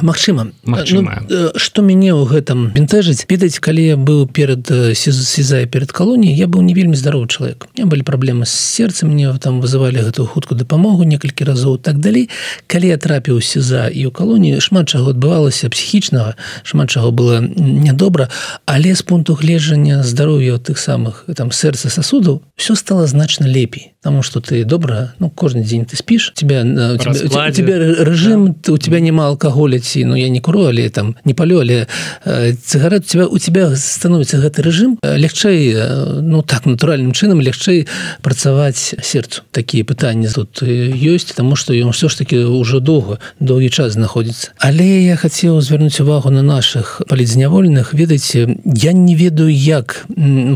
Мачыма 0.00 0.56
Мачыма 0.64 1.20
ну, 1.28 1.52
што 1.60 1.84
мяне 1.84 2.16
ў 2.16 2.24
гэтым 2.24 2.72
бінтэжыць 2.72 3.28
ведаць 3.28 3.60
калі 3.60 3.84
я 3.84 3.96
быў 4.00 4.24
перад 4.24 4.72
сезай 4.96 5.68
перед 5.68 5.92
калоніяй 5.92 6.32
я 6.32 6.48
быў 6.48 6.64
не 6.64 6.72
вельмі 6.72 6.96
здаровы 6.96 7.28
чалавек 7.28 7.68
у 7.76 7.86
былі 7.86 8.08
праблемы 8.08 8.48
з 8.48 8.56
сердцем 8.56 9.12
мне 9.12 9.28
там 9.36 9.60
вызывалі 9.60 10.00
гэтую 10.00 10.24
хутку 10.32 10.56
дапамогу 10.56 11.04
некалькі 11.04 11.44
разоў 11.44 11.76
так 11.76 12.00
далей 12.00 12.32
калі 12.66 12.88
я 12.88 12.96
трапіў 12.96 13.44
сеза 13.44 13.92
і 13.92 14.08
ў 14.08 14.10
калоніі 14.16 14.64
шмат 14.64 14.88
чаго 14.88 15.12
адбывалася 15.12 15.68
псіхічнага 15.68 16.40
шмат 16.64 16.88
чаго 16.88 17.12
было 17.12 17.44
нядобра 17.44 18.32
але 18.64 18.93
з 18.94 19.02
пункту 19.02 19.34
гледжання 19.34 20.02
здароўя 20.02 20.58
тых 20.58 20.78
самых 20.78 21.24
там 21.34 21.50
сэрца 21.50 21.90
сасудаў 21.90 22.42
все 22.56 22.74
стало 22.74 23.06
значна 23.06 23.46
лепей. 23.46 23.92
Потому 24.02 24.22
что 24.22 24.40
ты 24.40 24.64
добра 24.64 25.14
ну 25.18 25.30
кожны 25.30 25.64
дзень 25.64 25.84
ты 25.84 25.96
спіш 25.96 26.32
тебя 26.34 26.62
у 26.62 26.98
тебя, 26.98 27.48
у 27.48 27.50
тебя 27.50 27.78
режим 27.78 28.54
да. 28.64 28.72
у 28.72 28.78
тебя 28.78 29.00
няма 29.00 29.26
алкоголя 29.26 29.78
ці 29.78 30.04
ну 30.04 30.16
я 30.16 30.28
не 30.28 30.40
куру 30.40 30.64
але 30.64 30.88
там 30.90 31.16
не 31.24 31.34
палю 31.34 31.60
але 31.60 31.86
цыгарет 32.24 33.04
у 33.04 33.08
тебя 33.08 33.26
у 33.26 33.38
тебя 33.38 33.74
становіцца 33.76 34.38
гэты 34.38 34.62
режим 34.62 34.98
лягчэй 35.02 36.20
ну 36.22 36.42
так 36.42 36.66
натуральным 36.66 37.12
чынам 37.12 37.40
лягчэй 37.40 37.88
працаваць 38.22 38.94
сердцу. 39.02 39.42
Такія 39.50 39.84
пытанні 39.84 40.28
тут 40.28 40.62
ёсць 40.62 41.34
тому 41.34 41.56
что 41.56 41.74
ён 41.74 41.92
все 41.92 42.08
ж 42.08 42.18
таки 42.18 42.44
ўжо 42.44 42.80
доўга 42.80 43.18
доўгі 43.40 43.70
час 43.70 43.92
знаходіцца 43.94 44.52
але 44.58 45.02
я 45.02 45.16
хацеў 45.16 45.60
звярнуць 45.60 46.00
увагу 46.00 46.30
на 46.30 46.42
наших 46.42 47.02
палідзняволеных 47.08 47.94
ведаеце 47.94 48.56
я 48.84 48.92
не 48.92 49.16
ведаю 49.16 49.48
як 49.48 50.04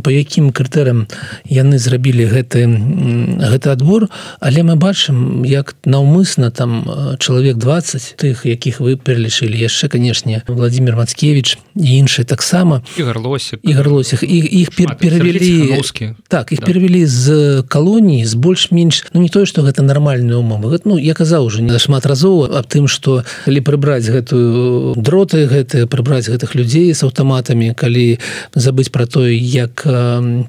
по 0.04 0.10
якім 0.12 0.52
крытэрам 0.52 1.06
яны 1.48 1.78
зрабілі 1.80 2.28
гэты 2.28 2.68
гэты 3.40 3.72
адбор 3.72 4.08
але 4.40 4.62
мы 4.62 4.76
бачым 4.76 5.48
як 5.48 5.74
наўмысна 5.88 6.50
там 6.52 6.84
чалавек 7.18 7.56
20 7.56 8.20
тых 8.20 8.44
якіх 8.44 8.80
вы 8.84 9.00
пералічылі 9.00 9.56
яшчэ 9.56 9.88
канешне 9.88 10.42
владимир 10.46 10.96
мацкевич 10.96 11.56
і 11.78 11.88
іншыя 11.98 12.24
таксама. 12.24 12.82
Ігарлосик 12.98 13.60
ігарлосих 13.62 14.22
і 14.22 14.36
іх 14.36 14.70
перавялі 14.76 15.80
так 16.28 16.52
іх 16.52 16.60
да. 16.60 16.66
перавялі 16.66 17.06
з 17.06 17.62
калоніі 17.68 18.26
з 18.26 18.34
больш-менш 18.34 19.06
ну 19.14 19.20
не 19.20 19.28
тое 19.28 19.46
что 19.46 19.62
гэта 19.62 19.82
нармальная 19.82 20.36
умова 20.36 20.78
ну 20.84 20.98
я 20.98 21.14
казаў 21.14 21.44
уже 21.46 21.62
не 21.62 21.78
шмат 21.78 22.06
разоў 22.06 22.50
аб 22.52 22.66
тым 22.66 22.88
что 22.88 23.24
калі 23.44 23.60
прыбраць 23.60 24.04
гэтую 24.04 24.94
дроты 24.96 25.46
гэты 25.46 25.86
прыбраць 25.86 26.28
гэтых 26.28 26.54
людзей 26.54 26.94
с 26.94 27.02
аўтаматамі 27.02 27.74
калі 27.74 28.17
забыць 28.54 28.90
про 28.90 29.06
тое 29.06 29.34
як 29.36 29.86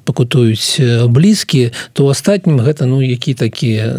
пакутуюць 0.04 0.80
блізкі 1.08 1.70
то 1.92 2.08
астатнім 2.08 2.60
гэта 2.60 2.86
ну 2.86 3.02
які 3.02 3.34
такія 3.34 3.90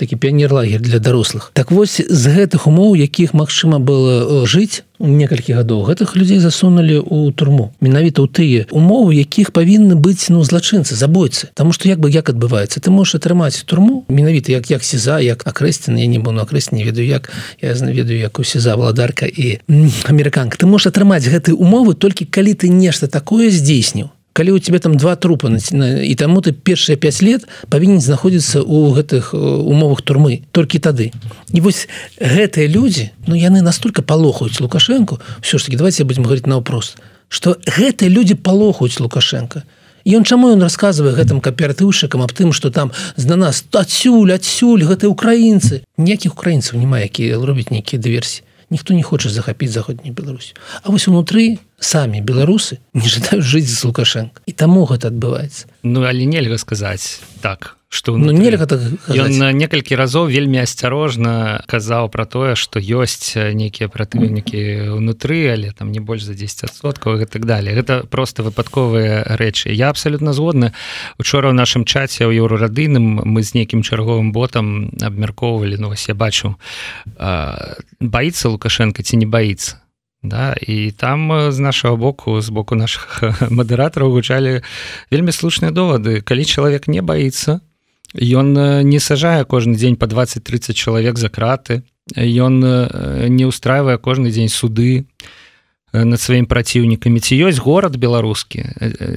такі 0.00 0.16
піянерлагер 0.16 0.80
для 0.80 0.98
дарослых. 0.98 1.52
Так 1.52 1.70
вось 1.70 2.00
з 2.00 2.24
гэтых 2.32 2.64
умоў 2.64 2.96
якіх 2.96 3.36
магчыма 3.36 3.76
было 3.76 4.48
жыць 4.48 4.82
некалькі 5.00 5.56
гадоў 5.56 5.84
гэтых 5.88 6.16
людзей 6.16 6.38
засунули 6.40 7.00
у 7.00 7.32
турму. 7.32 7.72
Менавіта 7.80 8.24
ў 8.24 8.28
тыя 8.28 8.60
умовы 8.72 9.16
якіх 9.16 9.52
павінны 9.52 9.96
быць 9.96 10.28
ну 10.28 10.44
злачынцы 10.44 10.96
забойцы. 10.96 11.48
Тому 11.54 11.72
что 11.72 11.88
як 11.88 12.00
бы 12.00 12.10
як 12.10 12.28
адбываецца? 12.28 12.80
Ты 12.80 12.90
можешь 12.90 13.16
атрымаць 13.16 13.64
турму 13.64 14.04
менавіта 14.08 14.52
як 14.52 14.70
як 14.70 14.84
сеза 14.84 15.20
як 15.20 15.44
акрэсцін 15.46 15.96
я 15.96 16.06
не 16.06 16.18
был 16.20 16.32
на 16.32 16.42
акрэс 16.42 16.72
не 16.72 16.84
ведаю 16.84 17.06
як 17.06 17.32
я 17.60 17.72
ведаю 17.72 18.18
як 18.18 18.38
у 18.38 18.44
сеза 18.44 18.76
валадарка 18.76 19.26
і 19.26 19.60
амерыканка. 20.04 20.56
Ты 20.56 20.66
можешь 20.66 20.92
атрымаць 20.92 21.24
гэтай 21.24 21.56
умовы 21.56 21.94
толькі 21.94 22.24
калі 22.24 22.54
ты 22.54 22.68
нешта 22.68 23.08
такое 23.08 23.50
здзейсніў 23.50 24.12
калі 24.32 24.52
у 24.52 24.58
тебе 24.58 24.78
там 24.78 24.96
два 24.96 25.16
трупа 25.16 25.48
і 25.50 26.14
таму 26.14 26.40
ты 26.40 26.52
першыя 26.52 26.96
5 26.96 27.22
лет 27.22 27.48
павінен 27.68 28.00
знаходзіцца 28.00 28.62
у 28.62 28.92
гэтых 28.94 29.34
умовах 29.34 30.02
турмы 30.02 30.42
толькі 30.52 30.78
тады. 30.78 31.12
І 31.52 31.60
вось 31.60 31.88
гэтыя 32.20 32.68
людзі 32.68 33.10
Ну 33.26 33.34
яны 33.34 33.62
настолько 33.62 34.02
палохаюць 34.02 34.60
лукашенко 34.60 35.18
все 35.40 35.58
ж 35.58 35.64
таки 35.64 35.76
давайте 35.76 36.04
будем 36.04 36.24
говорить 36.24 36.46
наўпрост 36.46 36.96
что 37.28 37.56
гэтыя 37.66 38.08
людзі 38.10 38.34
палохаюць 38.34 39.00
лукашенко 39.00 39.62
ён 40.06 40.24
чаму 40.24 40.50
ён 40.50 40.62
рассказывае 40.62 41.14
гэтым 41.14 41.40
кааператыўшчыкам 41.40 42.22
аб 42.22 42.32
тым 42.32 42.52
что 42.52 42.70
там 42.70 42.92
на 43.16 43.36
нас 43.36 43.64
адсюль 43.72 44.32
адсюль 44.32 44.84
гэты 44.84 45.06
украінцы 45.06 45.82
ніякіх 45.98 46.32
украінцаў 46.34 46.78
няма 46.80 47.00
якія 47.04 47.38
робяць 47.38 47.70
нейкія 47.70 48.00
дыверсіі 48.00 48.42
ніхто 48.70 48.94
не 48.94 49.02
хоча 49.02 49.28
захапіць 49.28 49.70
заходняй 49.70 50.14
Беларусь. 50.14 50.54
А 50.82 50.90
вось 50.90 51.08
унутры 51.08 51.58
самі 51.78 52.20
беларусы 52.20 52.78
не 52.94 53.08
жадаюць 53.08 53.44
жыць 53.44 53.68
з 53.68 53.84
лукашенко. 53.84 54.42
І 54.46 54.52
таму 54.52 54.86
гэта 54.86 55.10
адбываецца 55.10 55.66
Ну 55.82 56.06
але 56.06 56.24
нельга 56.24 56.58
сказаць 56.58 57.20
так 57.40 57.79
что 57.92 58.16
ну, 58.16 58.30
нельга 58.30 58.66
так 58.70 58.78
ён 59.10 59.34
некалькі 59.58 59.98
разоў 59.98 60.30
вельмі 60.30 60.62
асцярожна 60.62 61.66
казаў 61.66 62.06
про 62.06 62.22
тое 62.22 62.54
что 62.54 62.78
ёсць 62.78 63.34
нейкія 63.34 63.90
праціўнікі 63.90 64.94
унутры 64.94 65.50
але 65.50 65.74
там 65.74 65.90
не 65.90 65.98
больш 65.98 66.22
за 66.22 66.38
10соткаў 66.38 67.18
і 67.18 67.26
так 67.26 67.50
далее. 67.50 67.74
Гэта 67.74 68.06
просто 68.06 68.46
выпадковыя 68.46 69.34
рэчы 69.34 69.74
я 69.74 69.90
абсолютно 69.90 70.30
згодны 70.32 70.70
учора 71.18 71.50
ў 71.50 71.58
нашым 71.58 71.82
чаце 71.82 72.30
ў 72.30 72.38
еўрарадыным 72.38 73.26
мы 73.26 73.42
з 73.42 73.58
нейкім 73.58 73.82
чарговым 73.82 74.30
ботам 74.30 74.94
абмяркоўвалі 75.02 75.74
ну 75.82 75.90
вось 75.90 76.06
я 76.06 76.14
бачу 76.14 76.54
баится 77.98 78.48
лукашенко 78.48 79.02
ці 79.02 79.18
не 79.18 79.26
баится 79.26 79.82
Да, 80.22 80.52
і 80.60 80.90
там 80.90 81.50
з 81.50 81.58
нашага 81.58 81.96
боку 81.96 82.40
з 82.40 82.52
боку 82.52 82.76
наших 82.76 83.24
мадэратараў 83.50 84.12
гучалі 84.12 84.60
вельмі 85.10 85.32
слушныя 85.32 85.72
довады 85.72 86.20
калі 86.20 86.44
чалавек 86.44 86.86
не 86.86 87.00
баится 87.00 87.64
Ён 88.14 88.54
не 88.88 88.98
сажае 88.98 89.44
кожны 89.44 89.76
дзень 89.76 89.96
по 89.96 90.06
20-30 90.06 90.74
чалавек 90.74 91.18
за 91.18 91.28
краты 91.28 91.82
Ён 92.16 92.58
не 93.28 93.44
устраивае 93.46 93.98
кожны 93.98 94.30
дзень 94.30 94.48
суды 94.48 95.06
над 95.92 96.20
сваім 96.22 96.46
праціўнікамі 96.46 97.18
ці 97.18 97.34
ёсць 97.50 97.58
горад 97.58 97.98
беларускі 97.98 98.62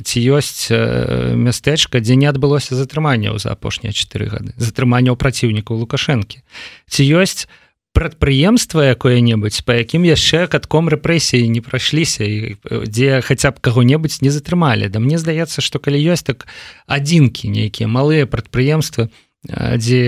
ці 0.01 0.17
ёсць 0.33 0.73
мястэчка 0.73 2.01
дзе 2.01 2.17
не 2.17 2.25
адбылося 2.25 2.73
затрыманняў 2.73 3.38
за 3.38 3.53
апошнія 3.53 3.93
4 3.93 4.29
гады 4.29 4.53
затрыманняў 4.57 5.17
праціўнікаў 5.17 5.85
лукашэнкі 5.85 6.41
ці 6.89 7.01
ёсць 7.13 7.45
прадпрыемства 7.93 8.89
якое-небудзь 8.97 9.62
па 9.63 9.77
якім 9.77 10.03
яшчэ 10.09 10.50
катком 10.50 10.89
рэпрэсіі 10.89 11.45
не 11.47 11.62
прайшліся 11.62 12.25
і 12.25 12.57
дзе 12.89 13.21
хаця 13.21 13.53
б 13.53 13.62
каго-небудзь 13.62 14.25
не 14.25 14.33
затрымалі. 14.33 14.89
Да 14.89 14.97
мне 15.00 15.21
здаецца 15.21 15.62
што 15.62 15.77
калі 15.77 16.01
ёсць 16.01 16.25
так 16.25 16.50
адзінкі 16.89 17.53
нейкія 17.53 17.88
малыя 17.88 18.25
прадпрыемствы 18.25 19.13
дзе 19.45 20.01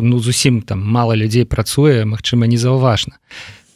ну 0.00 0.18
зусім 0.18 0.62
там 0.62 0.80
мала 0.80 1.14
людзей 1.14 1.44
працуе 1.44 2.04
Мачыма 2.08 2.46
незаўважна 2.46 3.20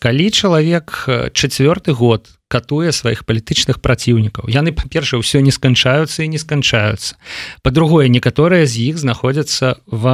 калі 0.01 0.27
чалавек 0.33 1.07
чацвёрты 1.37 1.93
год 1.93 2.27
катуе 2.51 2.91
сваіх 2.91 3.23
палітычных 3.29 3.79
праціўнікаў. 3.79 4.51
Яны 4.51 4.75
па-перша 4.75 5.21
ўсё 5.21 5.39
не 5.45 5.55
сканчаюцца 5.55 6.27
і 6.27 6.33
не 6.35 6.41
сканчаюцца. 6.41 7.15
Па-другое 7.63 8.11
некаторыя 8.11 8.67
з 8.67 8.91
іх 8.91 8.99
знаходзяцца 8.99 9.79
в 9.87 10.05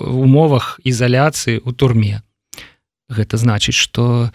умовах 0.00 0.80
ізаляцыі 0.82 1.62
у 1.62 1.70
турме. 1.70 2.24
Гэта 3.06 3.38
значыць 3.38 3.78
что 3.78 4.32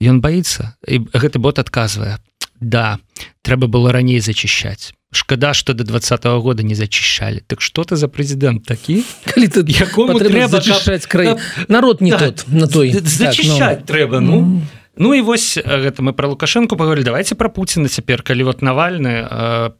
ён 0.00 0.24
баится 0.24 0.78
і 0.88 1.04
гэты 1.12 1.36
бот 1.36 1.60
адказвае 1.60 2.16
да 2.60 2.98
трэба 3.42 3.66
было 3.66 3.92
раней 3.92 4.20
зачищаць 4.20 4.92
шкада 5.12 5.54
что 5.54 5.74
до 5.74 5.84
двадцатого 5.84 6.40
года 6.40 6.62
не 6.62 6.74
зачищали. 6.74 7.42
Так 7.46 7.60
что 7.60 7.82
ты 7.82 7.96
за 7.96 8.08
президент 8.08 8.64
такі 8.64 9.04
калі 9.24 9.48
ты 9.48 9.64
якому 9.66 10.18
трэба 10.18 10.48
зачищать 10.48 11.06
край 11.06 11.36
народ 11.68 12.00
не 12.00 12.10
да, 12.10 12.18
тот 12.18 12.44
на 12.48 12.66
той. 12.66 12.92
зачищать 12.92 13.58
так, 13.58 13.80
ну... 13.80 13.86
трэба 13.86 14.20
ну. 14.20 14.40
Mm. 14.40 14.60
Ну 14.96 15.14
і 15.14 15.20
вось 15.20 15.56
гэта 15.56 16.02
мы 16.02 16.12
про 16.12 16.28
лукашенко 16.28 16.76
паговорили 16.76 17.04
давайте 17.04 17.34
про 17.34 17.50
Пуціна 17.50 17.88
цяпер 17.88 18.22
калі 18.22 18.42
вот 18.42 18.62
навальны 18.62 19.26
э, 19.26 19.70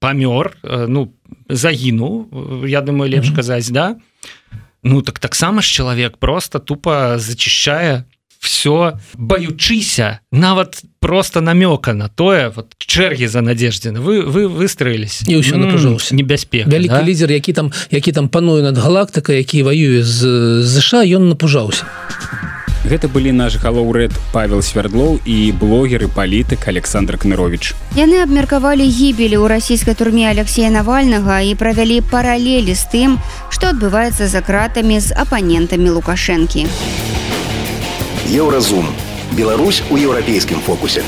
памёр 0.00 0.56
э, 0.62 0.86
ну 0.86 1.12
загінуў 1.48 2.66
я 2.66 2.80
думаю 2.80 3.10
лепш 3.10 3.30
казаць 3.30 3.70
да? 3.70 3.96
Ну 4.82 5.02
так 5.02 5.18
таксама 5.18 5.62
ж 5.62 5.66
чалавек 5.66 6.18
просто 6.18 6.58
тупо 6.58 7.18
зачищае 7.18 8.04
все 8.46 8.98
баючыся 9.14 10.20
нават 10.30 10.82
просто 11.00 11.40
намёка 11.40 11.92
на 11.92 12.08
тое 12.08 12.54
вот 12.54 12.78
чэргі 12.78 13.26
за 13.26 13.42
надеждзены 13.42 13.98
вы 13.98 14.22
вы 14.22 14.46
выстроились 14.46 15.26
і 15.26 15.42
ўсё 15.42 15.58
напужаўся 15.58 16.14
небяспек 16.14 16.70
вялікі 16.70 16.94
да? 16.94 17.02
лідер 17.02 17.30
які 17.34 17.52
там 17.52 17.72
які 17.90 18.12
там 18.12 18.28
пануе 18.30 18.62
над 18.62 18.78
галактыка 18.78 19.34
які 19.34 19.66
воюе 19.66 20.06
з 20.06 20.62
ЗША 20.62 21.02
ён 21.02 21.34
напужаўся 21.34 21.84
Гэта 22.86 23.08
былі 23.10 23.32
наш 23.34 23.58
галоўрэд 23.58 24.14
Павел 24.30 24.62
свярдлоў 24.62 25.18
і 25.26 25.50
блогеры 25.58 26.06
палітык 26.06 26.68
Александр 26.70 27.18
Кнырович. 27.18 27.74
Яны 27.98 28.22
абмеркавалі 28.22 28.86
гібелі 28.86 29.42
ў 29.42 29.50
расійскай 29.50 29.98
турме 29.98 30.30
Алексея 30.30 30.70
Навальнага 30.70 31.42
і 31.42 31.58
правялі 31.58 31.98
паралелі 31.98 32.78
з 32.78 32.86
тым, 32.94 33.18
што 33.50 33.74
адбываецца 33.74 34.30
за 34.30 34.38
кратамі 34.38 35.02
з 35.02 35.10
апанентамі 35.18 35.98
лукашэнкі. 35.98 36.70
Еўразум. 38.28 38.86
Беларусь 39.38 39.84
у 39.88 39.96
еўрапейскім 39.96 40.58
фокусе. 40.58 41.02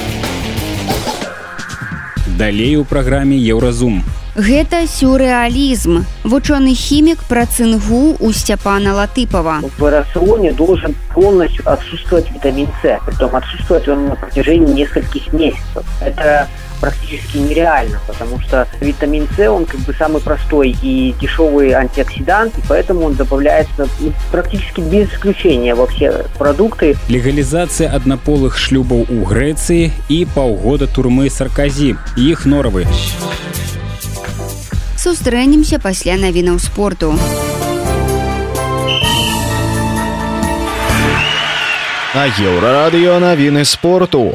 Далей 2.39 2.77
у 2.77 2.85
праграме 2.85 3.37
Еўразум. 3.37 4.05
Гэта 4.37 4.87
сюрреалізм. 4.87 6.05
Вучоны 6.23 6.75
хімік 6.79 7.19
пра 7.27 7.47
цынгу 7.47 8.15
у 8.21 8.31
Сцяпана 8.31 8.95
Латыпова. 8.95 9.67
В 9.79 9.91
рационе 9.91 10.53
должен 10.53 10.95
полностью 11.13 11.69
отсутствовать 11.69 12.31
витамин 12.31 12.69
С. 12.85 13.01
Притом 13.05 13.35
отсутствовать 13.35 13.89
он 13.89 14.07
на 14.07 14.15
протяжении 14.15 14.73
нескольких 14.73 15.33
месяцев. 15.33 15.83
Это 16.01 16.47
практически 16.81 17.39
нереально, 17.39 18.01
потому 18.07 18.41
что 18.41 18.67
витамин 18.81 19.29
С, 19.37 19.51
он 19.51 19.65
как 19.65 19.81
бы 19.81 19.95
самый 19.95 20.21
простой 20.23 20.77
и 20.83 21.15
дешевый 21.21 21.73
антиоксидант, 21.73 22.57
и 22.59 22.63
поэтому 22.69 23.03
он 23.03 23.15
добавляется 23.15 23.89
ну, 24.01 24.13
практически 24.31 24.81
без 24.81 25.13
исключения 25.13 25.75
во 25.75 25.87
все 25.87 26.25
продукты. 26.39 26.97
Легализация 27.09 27.91
однополых 27.91 28.57
шлюбов 28.59 29.09
у 29.11 29.25
Греции 29.25 29.93
и 30.09 30.25
полгода 30.25 30.87
турмы 30.87 31.31
Саркази. 31.31 31.97
Их 32.17 32.47
норовы. 32.47 32.87
Сустрэнемся 34.99 35.79
пасля 35.79 36.17
навінаў 36.19 36.59
спорту. 36.59 37.15
На 42.15 42.25
еўрарадыё 42.27 43.21
навіны 43.23 43.65
спорту. 43.65 44.35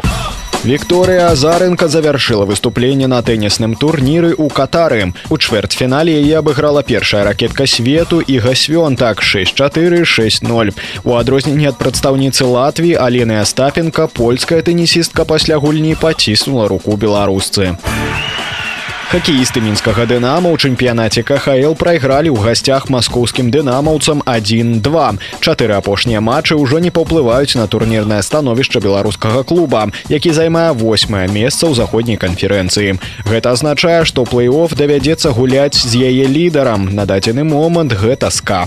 Вікторыя 0.64 1.28
Азарынка 1.28 1.90
завяршыла 1.92 2.46
выступленне 2.48 3.08
на 3.12 3.20
тэнісным 3.20 3.76
турніры 3.76 4.32
ў 4.32 4.48
катары. 4.48 5.12
У 5.28 5.36
чвэртьфінале 5.36 6.16
яе 6.24 6.40
абыграла 6.40 6.88
першая 6.88 7.28
ракетка 7.28 7.68
свету 7.68 8.24
і 8.24 8.40
гасвён 8.40 8.96
так 8.96 9.20
6460. 9.20 10.80
У 11.04 11.12
адрозненне 11.20 11.68
ад 11.68 11.76
прадстаўніцы 11.84 12.48
Латвіі 12.48 12.96
Алены 12.96 13.44
Астапенко 13.44 14.08
польская 14.08 14.64
тэнісістка 14.64 15.28
пасля 15.28 15.60
гульні 15.60 16.00
паціснула 16.00 16.72
руку 16.72 16.96
беларусцы. 16.96 17.76
Хакеісты 19.14 19.62
мінскага 19.62 20.08
дынама 20.10 20.50
ў 20.50 20.58
чэмпіянаце 20.58 21.22
КХл 21.22 21.76
прайгралі 21.78 22.34
ў 22.34 22.50
гасцях 22.50 22.90
маскоўскім 22.90 23.54
дынамаўцам 23.54 24.26
1-2. 24.26 24.82
Чатыры 25.38 25.78
апошнія 25.78 26.18
матчы 26.18 26.58
ўжо 26.58 26.82
не 26.82 26.90
паўплываюць 26.90 27.54
на 27.54 27.70
турнірнае 27.70 28.26
становішча 28.26 28.82
беларускага 28.82 29.46
клуба, 29.46 29.94
які 30.10 30.34
займае 30.34 30.74
восьмае 30.74 31.30
месца 31.30 31.70
ў 31.70 31.78
заходняй 31.78 32.18
канферэнцыі. 32.18 32.98
Гэта 33.30 33.54
азначае, 33.54 34.02
што 34.10 34.26
плэй-офф 34.26 34.74
давядзецца 34.74 35.30
гуляць 35.30 35.78
з 35.78 35.94
яе 36.10 36.26
лідарам. 36.26 36.90
На 36.90 37.06
дадзены 37.06 37.46
момант 37.46 37.94
гэта 37.94 38.34
ска. 38.34 38.66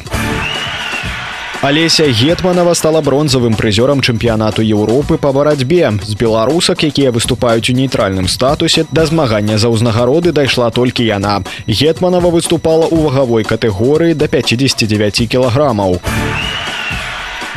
Алеся 1.66 2.06
гетманова 2.06 2.74
стала 2.78 3.00
бронзавым 3.02 3.56
прызёрам 3.58 3.98
чэмпіянату 3.98 4.62
Еўропы 4.62 5.16
па 5.18 5.32
барацьбе 5.34 5.90
з 5.98 6.14
беларусак 6.14 6.84
якія 6.86 7.10
выступаюць 7.10 7.66
у 7.70 7.74
нейтральным 7.74 8.28
статусе 8.30 8.84
да 8.92 9.02
змагання 9.02 9.58
за 9.58 9.66
ўзнагароды 9.74 10.30
дайшла 10.30 10.70
толькі 10.70 11.02
яна. 11.02 11.42
Гетманова 11.66 12.30
выступала 12.30 12.86
ў 12.86 13.10
вагавой 13.10 13.42
катэгорыі 13.42 14.14
до 14.14 14.30
59 14.30 15.26
кілаграмаў. 15.26 15.98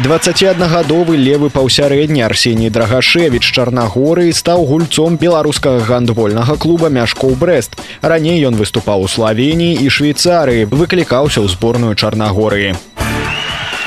21гадовы 0.01 1.13
левы 1.13 1.53
паўсярэдні 1.53 2.25
арсеній 2.25 2.73
драгашевич 2.73 3.45
чарнагоры 3.45 4.33
стаў 4.33 4.65
гульцом 4.65 5.21
беларускага 5.21 5.85
гандвольнага 5.85 6.57
клуба 6.57 6.89
мяшкоў 6.89 7.37
брест 7.37 7.77
раней 8.01 8.41
ён 8.41 8.57
выступаў 8.57 9.05
у 9.05 9.07
славении 9.07 9.77
і 9.77 9.85
швейцарыі 9.93 10.65
выклікаўся 10.65 11.45
ў 11.45 11.47
зборную 11.53 11.93
чарнагорыі 11.93 12.73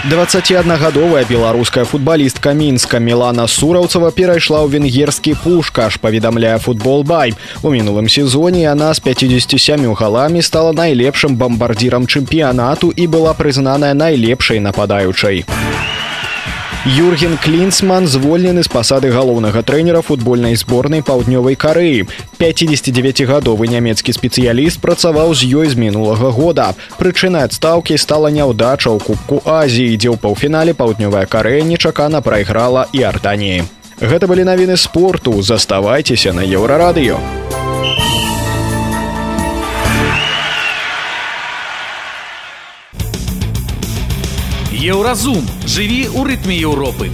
21гадовая 0.05 1.25
беларуская 1.29 1.85
футбалістка 1.85 2.53
мінска 2.53 2.99
мілана 2.99 3.47
сураўцава 3.47 4.11
перайшла 4.11 4.59
ў 4.67 4.75
венгерскі 4.75 5.39
пушкаш 5.39 6.03
паведамляе 6.03 6.59
футбол 6.59 7.07
бай 7.07 7.39
у 7.63 7.71
мінулым 7.71 8.11
сезоне 8.11 8.67
яна 8.67 8.91
з 8.99 8.99
57 8.99 9.95
галамі 9.95 10.43
стала 10.43 10.75
найлепшым 10.75 11.39
бамбардзірам 11.39 12.11
чэмпіянату 12.11 12.91
і 12.91 13.07
была 13.07 13.31
прызнаная 13.31 13.95
найлепшай 13.95 14.59
нападаючай. 14.59 15.47
у 15.47 15.92
Юрген 16.85 17.39
Клінсман 17.39 18.09
звольнены 18.11 18.65
з 18.67 18.71
пасады 18.71 19.13
галоўнага 19.15 19.63
трэнера 19.63 20.01
футбольнай 20.03 20.59
зборнай 20.59 20.99
паўднёвай 21.07 21.55
карыі. 21.55 22.11
59гадовы 22.43 23.71
нямецкі 23.71 24.11
спецыяліст 24.11 24.83
працаваў 24.83 25.31
з 25.31 25.47
ёй 25.47 25.71
з 25.71 25.79
мінулага 25.79 26.35
года. 26.35 26.75
Прычынай 26.99 27.47
адстаўкі 27.47 27.95
стала 27.95 28.35
няўдача 28.35 28.91
ў 28.91 28.99
кубку 28.99 29.39
Азіі, 29.47 29.95
дзе 29.95 30.11
ў 30.11 30.19
паўфінале 30.19 30.75
паўднёвая 30.75 31.31
карэя 31.31 31.63
нечакана 31.63 32.19
прайграла 32.19 32.91
і 32.91 33.07
артаніі. 33.07 33.63
Гэта 34.03 34.27
былі 34.27 34.43
навіны 34.43 34.75
спорту, 34.75 35.39
заставайцеся 35.39 36.35
на 36.35 36.43
еўрарадыё. 36.43 37.23
Еўразум 44.83 45.45
жыві 45.63 46.11
ў 46.11 46.27
рытме 46.27 46.57
Еўропы. 46.59 47.07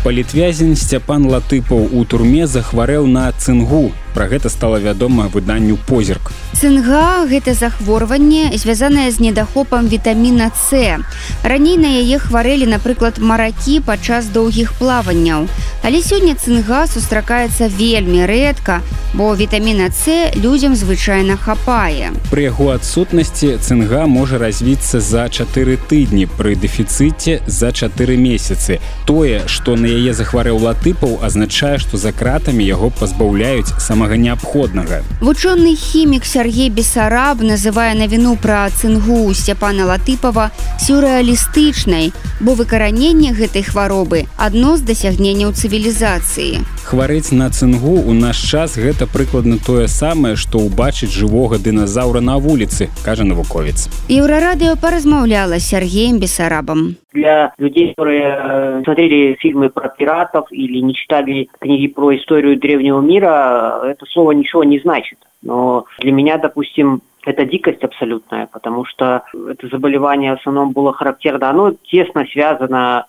Палітвязень 0.00 0.72
Сцяпан 0.80 1.28
Латыпаў 1.28 1.92
у 1.92 2.04
турме 2.08 2.46
захварэў 2.48 3.04
на 3.04 3.28
цынгу. 3.36 3.92
Пра 4.16 4.24
гэта 4.32 4.48
стала 4.48 4.80
вядома 4.80 5.28
выданню 5.28 5.76
позірк. 5.76 6.32
Цынга 6.54 7.26
гэта 7.26 7.52
захворванне 7.54 8.52
звязанае 8.54 9.10
з 9.10 9.20
недахопам 9.20 9.88
вітаміна 9.88 10.50
С. 10.54 10.98
Раней 11.42 11.76
на 11.76 11.90
яе 11.90 12.18
хварэлі, 12.22 12.70
напрыклад, 12.70 13.18
маракі 13.18 13.80
падчас 13.80 14.30
доўгіх 14.30 14.72
плаванняў. 14.78 15.48
Але 15.82 15.98
сёння 15.98 16.38
цынга 16.38 16.86
сустракаецца 16.86 17.68
вельмі 17.68 18.22
рэдка, 18.30 18.80
бо 19.14 19.34
вітаміна 19.34 19.90
С 19.90 20.30
людзям 20.38 20.76
звычайна 20.78 21.36
хапае. 21.36 22.14
Пры 22.30 22.46
яго 22.46 22.70
адсутнасці 22.70 23.58
цынга 23.58 24.06
можа 24.06 24.38
развіцца 24.38 25.00
за 25.00 25.26
чатыры 25.26 25.74
тыдні 25.76 26.30
пры 26.38 26.54
дэфіцыце 26.54 27.42
за 27.46 27.74
чатыры 27.74 28.16
месяцы. 28.16 28.78
Тое, 29.04 29.42
што 29.46 29.74
на 29.76 29.90
яе 29.90 30.14
захварэў 30.14 30.62
латыпаў, 30.62 31.18
азначае, 31.18 31.78
што 31.82 31.98
за 31.98 32.14
кратамі 32.14 32.62
яго 32.62 32.94
пазбаўляюць 32.94 33.74
самага 33.82 34.16
неабходнага. 34.16 35.02
Вучоны 35.20 35.74
хімік 35.74 36.22
Сергей 36.44 36.68
Бесараб 36.68 37.40
называе 37.40 37.94
навіну 37.96 38.34
пра 38.36 38.68
цынгу 38.68 39.32
Сцяпана 39.32 39.86
Латыпава 39.88 40.50
сюррэалістычнай, 40.76 42.12
бо 42.44 42.52
выкараненне 42.52 43.32
гэтай 43.32 43.64
хваробы 43.64 44.28
адно 44.36 44.76
з 44.76 44.84
дасягненняў 44.84 45.56
цывілізацыі. 45.56 46.60
Хварэць 46.84 47.32
на 47.32 47.48
цынгу 47.48 47.96
ў 47.96 48.12
наш 48.12 48.36
час 48.44 48.76
гэта 48.76 49.08
прыкладна 49.08 49.56
тое 49.56 49.88
самае, 49.88 50.36
што 50.36 50.60
ўбачыць 50.60 51.16
жывога 51.16 51.56
дыназаўра 51.56 52.20
на 52.20 52.36
вуліцы, 52.36 52.92
кажа 53.00 53.24
навуковец. 53.24 53.88
Еўрарадыё 54.12 54.76
паразмаўляла 54.76 55.56
Сергеем 55.56 56.20
Бесарабам. 56.20 57.00
Для 57.14 57.54
людей, 57.58 57.94
которые 57.94 58.24
э, 58.24 58.82
смотрели 58.82 59.34
фильмы 59.34 59.70
про 59.70 59.88
пиратов 59.88 60.48
или 60.50 60.78
не 60.78 60.94
читали 60.94 61.48
книги 61.60 61.86
про 61.86 62.16
историю 62.16 62.58
древнего 62.58 63.00
мира, 63.00 63.82
это 63.84 64.04
слово 64.06 64.32
ничего 64.32 64.64
не 64.64 64.80
значит. 64.80 65.18
Но 65.40 65.84
для 66.00 66.10
меня, 66.10 66.38
допустим, 66.38 67.02
это 67.24 67.44
дикость 67.44 67.84
абсолютная, 67.84 68.48
потому 68.52 68.84
что 68.84 69.22
это 69.32 69.68
заболевание 69.68 70.34
в 70.34 70.40
основном 70.40 70.72
было 70.72 70.92
характерно, 70.92 71.50
оно 71.50 71.74
тесно 71.84 72.26
связано 72.26 73.06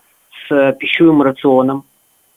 с 0.48 0.72
пищевым 0.78 1.22
рационом, 1.22 1.84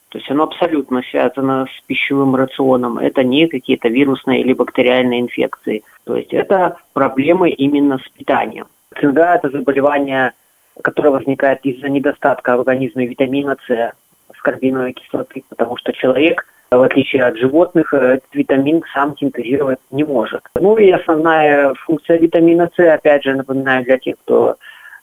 то 0.10 0.18
есть 0.18 0.30
оно 0.32 0.46
абсолютно 0.46 1.04
связано 1.04 1.68
с 1.68 1.82
пищевым 1.86 2.36
рационом. 2.36 2.98
Это 2.98 3.24
не 3.24 3.48
какие-то 3.48 3.90
вирусные 3.90 4.42
или 4.42 4.54
бактериальные 4.54 5.22
инфекции. 5.22 5.84
То 6.04 6.16
есть 6.18 6.34
это 6.34 6.78
проблемы 6.94 7.52
именно 7.52 8.00
с 8.00 8.10
питанием. 8.10 8.66
Всегда 8.96 9.36
это 9.36 9.52
заболевание, 9.52 10.34
которое 10.82 11.10
возникает 11.12 11.66
из-за 11.66 11.90
недостатка 11.90 12.56
в 12.56 12.62
организме 12.62 13.08
витамина 13.08 13.58
С, 13.68 13.94
аскорбиновой 14.30 14.94
кислоты, 14.94 15.44
потому 15.50 15.78
что 15.78 15.94
человек– 15.94 16.46
в 16.72 16.82
отличие 16.84 17.24
от 17.24 17.38
животных, 17.38 17.94
этот 17.94 18.34
витамин 18.34 18.84
сам 18.94 19.18
синтезировать 19.18 19.80
не 19.92 20.04
может. 20.04 20.42
Ну 20.56 20.78
и 20.78 20.92
основная 20.92 21.74
функция 21.74 22.20
витамина 22.20 22.70
С, 22.76 22.80
опять 22.80 23.24
же, 23.24 23.34
напоминаю 23.34 23.84
для 23.84 23.98
тех, 23.98 24.16
кто 24.24 24.56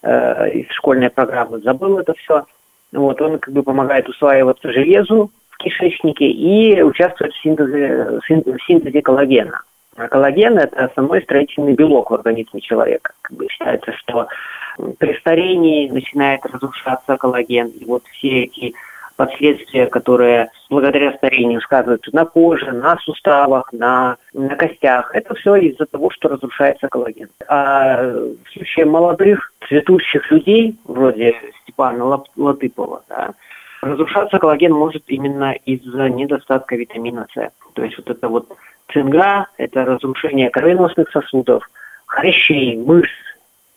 э, 0.03 0.51
из 0.51 0.71
школьной 0.71 1.11
программы 1.11 1.59
забыл 1.61 1.99
это 1.99 2.15
все, 2.15 2.45
вот, 2.93 3.21
он 3.21 3.39
как 3.39 3.53
бы 3.53 3.63
помогает 3.63 4.09
усваиваться 4.09 4.73
железу 4.73 5.31
в 5.51 5.57
кишечнике 5.59 6.27
и 6.27 6.81
участвует 6.83 7.33
в 7.33 7.43
синтезе, 7.43 8.21
в 8.29 8.59
синтезе 8.67 9.03
коллагена. 9.03 9.63
А 9.97 10.09
коллаген– 10.09 10.59
это 10.59 10.85
основной 10.85 11.23
строительный 11.23 11.75
белок 11.75 12.11
в 12.11 12.15
организме 12.15 12.61
человека. 12.61 13.13
Как 13.23 13.37
бы 13.37 13.49
считается, 13.49 13.93
что 13.93 14.29
при 14.99 15.19
старении 15.19 15.89
начинает 15.89 16.45
разрушаться 16.47 17.17
коллаген. 17.17 17.69
И 17.69 17.85
вот 17.85 18.05
все 18.13 18.45
эти 18.45 18.75
последствия, 19.17 19.87
которые 19.87 20.51
благодаря 20.69 21.13
старению 21.15 21.61
сказываются 21.63 22.11
на 22.15 22.25
коже, 22.27 22.71
на 22.73 22.97
суставах, 22.99 23.73
на, 23.73 24.17
на 24.35 24.55
костях. 24.57 25.15
Это 25.15 25.35
все 25.35 25.57
из-за 25.57 25.87
того, 25.87 26.11
что 26.11 26.29
разрушается 26.29 26.89
коллаген. 26.89 27.29
А 27.49 28.03
в 28.03 28.53
случае 28.53 28.85
молодых, 28.85 29.53
цветущих 29.69 30.31
людей, 30.31 30.77
вроде 30.85 31.35
Степана 31.63 32.23
Латыпова, 32.37 33.03
да, 33.09 33.35
разрушаться 33.83 34.39
коллаген 34.39 34.73
может 34.73 35.05
именно 35.07 35.53
из-за 35.53 36.09
недостатка 36.09 36.77
витамина 36.77 37.27
С. 37.35 37.51
То 37.73 37.85
есть 37.85 37.97
вот 37.97 38.11
это 38.11 38.29
вот 38.29 38.49
цинга, 38.93 39.47
это 39.57 39.85
разрушение 39.85 40.51
кровеносных 40.51 41.11
сосудов, 41.11 41.69
хрящей, 42.07 42.77
мышц, 42.77 43.11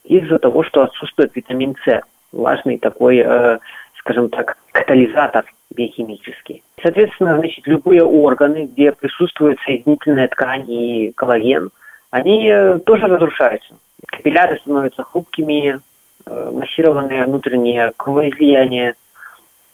из-за 0.10 0.40
того, 0.40 0.64
что 0.64 0.82
отсутствует 0.84 1.36
витамин 1.36 1.76
С. 1.86 2.02
Важный 2.32 2.78
такой 2.78 3.24
э, 3.26 3.60
скажем 4.00 4.30
так, 4.30 4.58
катализатор 4.72 5.46
биохимический. 5.76 6.64
Соответственно, 6.82 7.38
значит, 7.38 7.68
любые 7.68 8.04
органы, 8.04 8.66
где 8.66 8.92
присутствует 8.92 9.60
соединительная 9.66 10.28
ткань 10.28 10.70
и 10.70 11.12
коллаген, 11.12 11.70
они 12.10 12.50
э, 12.50 12.80
тоже 12.80 13.06
разрушаются. 13.06 13.76
Капилляры 14.08 14.58
становятся 14.60 15.04
хрупкими, 15.04 15.80
э, 16.26 16.52
массированные 16.52 17.26
внутренние 17.26 17.94
кровоизлияния 17.98 18.96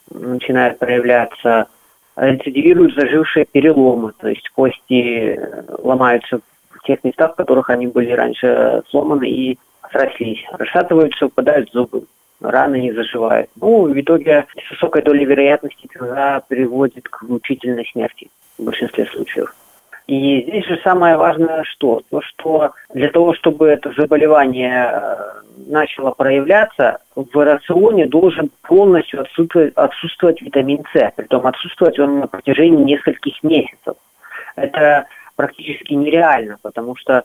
начинают 0.09 0.79
проявляться, 0.79 1.67
рецидивируют 2.17 2.95
зажившие 2.95 3.45
переломы, 3.45 4.13
то 4.19 4.27
есть 4.27 4.49
кости 4.49 5.39
ломаются 5.81 6.39
в 6.69 6.83
тех 6.85 7.03
местах, 7.03 7.33
в 7.33 7.35
которых 7.35 7.69
они 7.69 7.87
были 7.87 8.11
раньше 8.11 8.83
сломаны 8.89 9.29
и 9.29 9.57
срослись, 9.95 10.43
расшатываются, 10.51 11.27
упадают 11.27 11.71
зубы 11.71 12.03
раны 12.41 12.81
не 12.81 12.91
заживают. 12.91 13.49
Ну, 13.55 13.85
в 13.87 13.99
итоге 13.99 14.45
с 14.67 14.71
высокой 14.71 15.01
долей 15.01 15.25
вероятности 15.25 15.89
это 15.93 16.43
приводит 16.47 17.07
к 17.07 17.23
мучительной 17.23 17.87
смерти 17.91 18.29
в 18.57 18.63
большинстве 18.63 19.05
случаев. 19.05 19.55
И 20.07 20.43
здесь 20.43 20.65
же 20.65 20.79
самое 20.83 21.17
важное 21.17 21.63
что? 21.63 22.01
То, 22.11 22.21
что 22.21 22.73
для 22.93 23.09
того, 23.09 23.33
чтобы 23.33 23.67
это 23.67 23.91
заболевание 23.97 24.91
э, 24.91 25.17
начало 25.65 26.11
проявляться, 26.11 26.99
в 27.15 27.43
рационе 27.43 28.05
должен 28.05 28.51
полностью 28.61 29.21
отсутствовать, 29.21 29.73
отсутствовать 29.75 30.41
витамин 30.41 30.83
С. 30.93 31.11
Притом 31.15 31.47
отсутствовать 31.47 31.97
он 31.97 32.19
на 32.19 32.27
протяжении 32.27 32.83
нескольких 32.83 33.41
месяцев. 33.41 33.95
Это 34.55 35.07
практически 35.35 35.93
нереально, 35.93 36.57
потому 36.61 36.95
что 36.97 37.23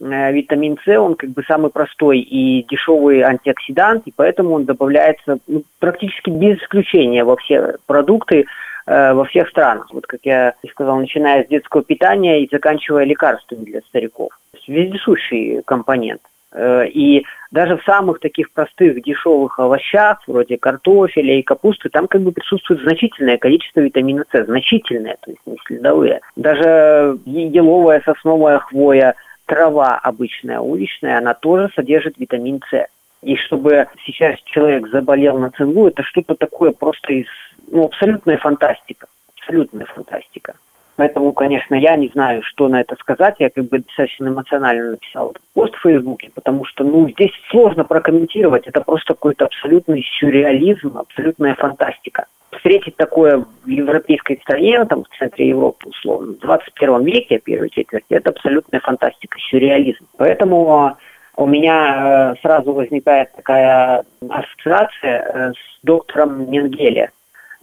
витамин 0.00 0.78
С, 0.84 0.98
он 0.98 1.14
как 1.14 1.30
бы 1.30 1.42
самый 1.44 1.70
простой 1.70 2.20
и 2.20 2.64
дешевый 2.64 3.20
антиоксидант, 3.22 4.06
и 4.06 4.12
поэтому 4.14 4.54
он 4.54 4.64
добавляется 4.64 5.38
ну, 5.46 5.62
практически 5.78 6.30
без 6.30 6.58
исключения 6.58 7.24
во 7.24 7.36
все 7.36 7.76
продукты 7.86 8.46
э, 8.86 9.12
во 9.12 9.24
всех 9.24 9.48
странах. 9.48 9.88
Вот 9.92 10.06
как 10.06 10.20
я 10.24 10.54
сказал, 10.70 10.98
начиная 10.98 11.44
с 11.44 11.48
детского 11.48 11.82
питания 11.82 12.42
и 12.42 12.48
заканчивая 12.50 13.04
лекарствами 13.04 13.64
для 13.64 13.80
стариков. 13.82 14.30
Вездесущий 14.66 15.62
компонент. 15.62 16.22
Э, 16.52 16.86
и 16.86 17.24
даже 17.50 17.76
в 17.76 17.84
самых 17.84 18.20
таких 18.20 18.52
простых 18.52 19.02
дешевых 19.02 19.58
овощах, 19.58 20.22
вроде 20.26 20.56
картофеля 20.56 21.38
и 21.38 21.42
капусты, 21.42 21.90
там 21.90 22.08
как 22.08 22.22
бы 22.22 22.32
присутствует 22.32 22.80
значительное 22.80 23.36
количество 23.36 23.80
витамина 23.80 24.24
С, 24.32 24.44
значительное, 24.46 25.18
то 25.20 25.30
есть 25.30 25.42
не 25.44 25.58
следовые. 25.66 26.20
Даже 26.36 27.18
еловая 27.26 28.00
сосновая 28.04 28.60
хвоя– 28.60 29.14
трава 29.50 29.98
обычная, 29.98 30.60
уличная, 30.60 31.18
она 31.18 31.34
тоже 31.34 31.70
содержит 31.74 32.18
витамин 32.18 32.62
С. 32.70 32.86
И 33.20 33.34
чтобы 33.34 33.88
сейчас 34.06 34.40
человек 34.44 34.88
заболел 34.88 35.38
на 35.38 35.50
цингу, 35.50 35.88
это 35.88 36.04
что-то 36.04 36.36
такое 36.36 36.70
просто 36.70 37.12
из, 37.12 37.26
ну, 37.66 37.86
абсолютная 37.86 38.38
фантастика. 38.38 39.08
Абсолютная 39.36 39.86
фантастика. 39.86 40.54
Поэтому, 41.00 41.32
конечно, 41.32 41.74
я 41.74 41.96
не 41.96 42.08
знаю, 42.08 42.42
что 42.42 42.68
на 42.68 42.82
это 42.82 42.94
сказать. 42.96 43.36
Я 43.38 43.48
как 43.48 43.64
бы 43.70 43.78
достаточно 43.78 44.28
эмоционально 44.28 44.90
написал 44.90 45.34
пост 45.54 45.74
в 45.74 45.80
Фейсбуке, 45.80 46.30
потому 46.34 46.66
что, 46.66 46.84
ну, 46.84 47.08
здесь 47.08 47.32
сложно 47.50 47.84
прокомментировать. 47.84 48.66
Это 48.66 48.82
просто 48.82 49.14
какой-то 49.14 49.46
абсолютный 49.46 50.04
сюрреализм, 50.18 50.98
абсолютная 50.98 51.54
фантастика. 51.54 52.26
Встретить 52.50 52.96
такое 52.96 53.46
в 53.64 53.66
европейской 53.66 54.38
стране, 54.42 54.84
там, 54.84 55.04
в 55.04 55.18
центре 55.18 55.48
Европы, 55.48 55.88
условно, 55.88 56.34
в 56.34 56.40
21 56.40 57.02
веке, 57.02 57.38
первой 57.38 57.70
четверти, 57.70 58.12
это 58.12 58.28
абсолютная 58.28 58.80
фантастика, 58.80 59.38
сюрреализм. 59.50 60.04
Поэтому 60.18 60.98
у 61.34 61.46
меня 61.46 62.34
э, 62.34 62.40
сразу 62.42 62.74
возникает 62.74 63.32
такая 63.34 64.04
ассоциация 64.28 65.22
э, 65.22 65.52
с 65.52 65.82
доктором 65.82 66.50
Менгеле. 66.50 67.10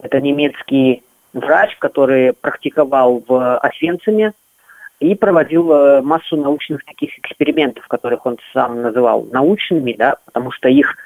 Это 0.02 0.20
немецкий 0.20 1.04
врач, 1.32 1.76
который 1.78 2.32
практиковал 2.32 3.22
в 3.26 3.58
Освенциме 3.58 4.32
и 5.00 5.14
проводил 5.14 5.72
э, 5.72 6.02
массу 6.02 6.36
научных 6.36 6.84
таких 6.84 7.18
экспериментов, 7.18 7.86
которых 7.86 8.26
он 8.26 8.38
сам 8.52 8.82
называл 8.82 9.26
научными, 9.30 9.94
да, 9.96 10.16
потому 10.24 10.50
что 10.50 10.68
их 10.68 10.96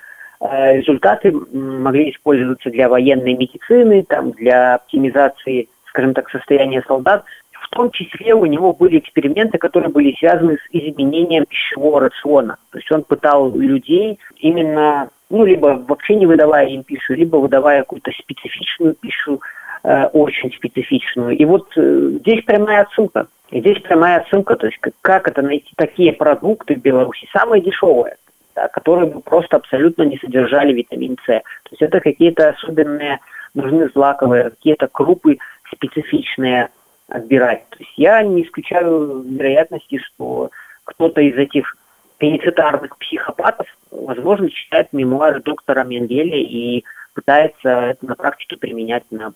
результаты 0.40 1.30
могли 1.30 2.10
использоваться 2.10 2.68
для 2.68 2.88
военной 2.88 3.34
медицины, 3.34 4.02
там, 4.02 4.32
для 4.32 4.74
оптимизации, 4.74 5.68
скажем 5.86 6.14
так, 6.14 6.28
состояния 6.30 6.82
солдат– 6.88 7.24
в 7.62 7.74
том 7.74 7.90
числе 7.90 8.34
у 8.34 8.44
него 8.44 8.72
были 8.72 8.98
эксперименты, 8.98 9.56
которые 9.58 9.90
были 9.90 10.14
связаны 10.18 10.58
с 10.58 10.68
изменением 10.72 11.46
пищевого 11.46 12.00
рациона. 12.00 12.56
То 12.70 12.78
есть 12.78 12.90
он 12.92 13.02
пытал 13.02 13.56
людей 13.56 14.18
именно, 14.36 15.08
ну, 15.30 15.44
либо 15.44 15.82
вообще 15.88 16.16
не 16.16 16.26
выдавая 16.26 16.66
им 16.66 16.82
пищу, 16.82 17.14
либо 17.14 17.36
выдавая 17.36 17.80
какую-то 17.80 18.10
специфичную 18.10 18.94
пищу, 18.94 19.40
э, 19.84 20.06
очень 20.06 20.52
специфичную. 20.52 21.36
И 21.36 21.44
вот 21.44 21.68
э, 21.76 22.18
здесь 22.20 22.44
прямая 22.44 22.82
отсылка. 22.82 23.26
Здесь 23.50 23.80
прямая 23.80 24.20
отсылка, 24.20 24.56
то 24.56 24.66
есть 24.66 24.78
как, 25.02 25.28
это 25.28 25.42
найти 25.42 25.72
такие 25.76 26.14
продукты 26.14 26.74
в 26.74 26.80
Беларуси, 26.80 27.28
самые 27.32 27.60
дешевые, 27.60 28.16
да, 28.54 28.68
которые 28.68 29.10
бы 29.10 29.20
просто 29.20 29.56
абсолютно 29.56 30.04
не 30.04 30.16
содержали 30.16 30.72
витамин 30.72 31.18
С. 31.22 31.26
То 31.26 31.42
есть 31.70 31.82
это 31.82 32.00
какие-то 32.00 32.48
особенные, 32.48 33.18
нужны 33.54 33.90
злаковые, 33.90 34.50
какие-то 34.50 34.88
крупы 34.88 35.36
специфичные, 35.70 36.70
отбирать. 37.08 37.68
То 37.68 37.76
есть 37.80 37.92
я 37.96 38.22
не 38.22 38.42
исключаю 38.42 39.20
вероятности, 39.20 39.98
что 39.98 40.50
кто-то 40.84 41.20
из 41.20 41.36
этих 41.36 41.76
пеницитарных 42.16 42.96
психопатов, 42.98 43.66
возможно, 43.90 44.48
читает 44.48 44.88
мемуары 44.92 45.42
доктора 45.42 45.84
Менгеля 45.84 46.38
и 46.38 46.84
пытается 47.14 47.68
это 47.68 48.06
на 48.06 48.14
практике 48.14 48.56
применять 48.56 49.04
на 49.10 49.32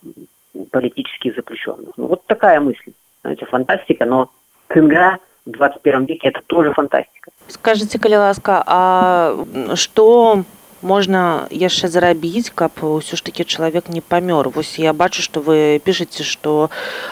политически 0.71 1.33
запрещенных. 1.35 1.93
Ну, 1.97 2.07
вот 2.07 2.25
такая 2.25 2.59
мысль. 2.59 2.91
Знаете, 3.21 3.45
фантастика, 3.45 4.05
но 4.05 4.29
КНГ 4.67 5.19
в 5.45 5.51
21 5.51 6.05
веке 6.05 6.27
это 6.27 6.41
тоже 6.47 6.73
фантастика. 6.73 7.31
Скажите, 7.47 7.99
калі 7.99 8.17
ласка, 8.17 8.63
а 8.65 9.75
что 9.75 10.43
можна 10.81 11.47
яшчэ 11.51 11.87
зарабіць 11.87 12.53
каб 12.53 12.71
ўсё 12.81 13.17
ж 13.17 13.23
таки 13.23 13.45
чалавек 13.45 13.89
не 13.89 14.01
памёр 14.01 14.49
вось 14.49 14.77
я 14.79 14.93
бачу 14.93 15.21
что 15.21 15.41
вы 15.41 15.81
пішаце 15.83 16.23
что 16.23 16.69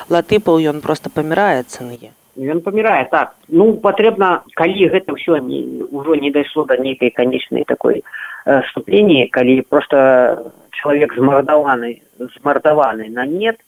латыпаў 0.09 0.61
ён 0.61 0.81
просто 0.81 1.09
памірае 1.09 1.63
цэнае 1.63 2.13
ён 2.37 2.61
памірае 2.61 3.07
так. 3.11 3.35
Ну 3.47 3.73
патрэбна 3.79 4.43
калі 4.55 4.89
гэта 4.91 5.15
ўсё 5.15 5.39
не 5.39 5.83
ўжо 5.91 6.15
не 6.15 6.31
дайшло 6.31 6.65
да 6.65 6.77
нейкай 6.77 7.09
канечнай 7.09 7.63
такой 7.63 8.03
э, 8.45 8.61
ступені 8.69 9.27
калі 9.27 9.61
просто 9.69 10.51
чалавек 10.71 11.15
змардаваны 11.15 12.01
змардаваны 12.19 13.09
на 13.09 13.25
нет 13.25 13.59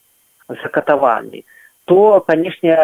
закатаваны 0.48 1.44
то 1.86 2.20
канешне 2.20 2.76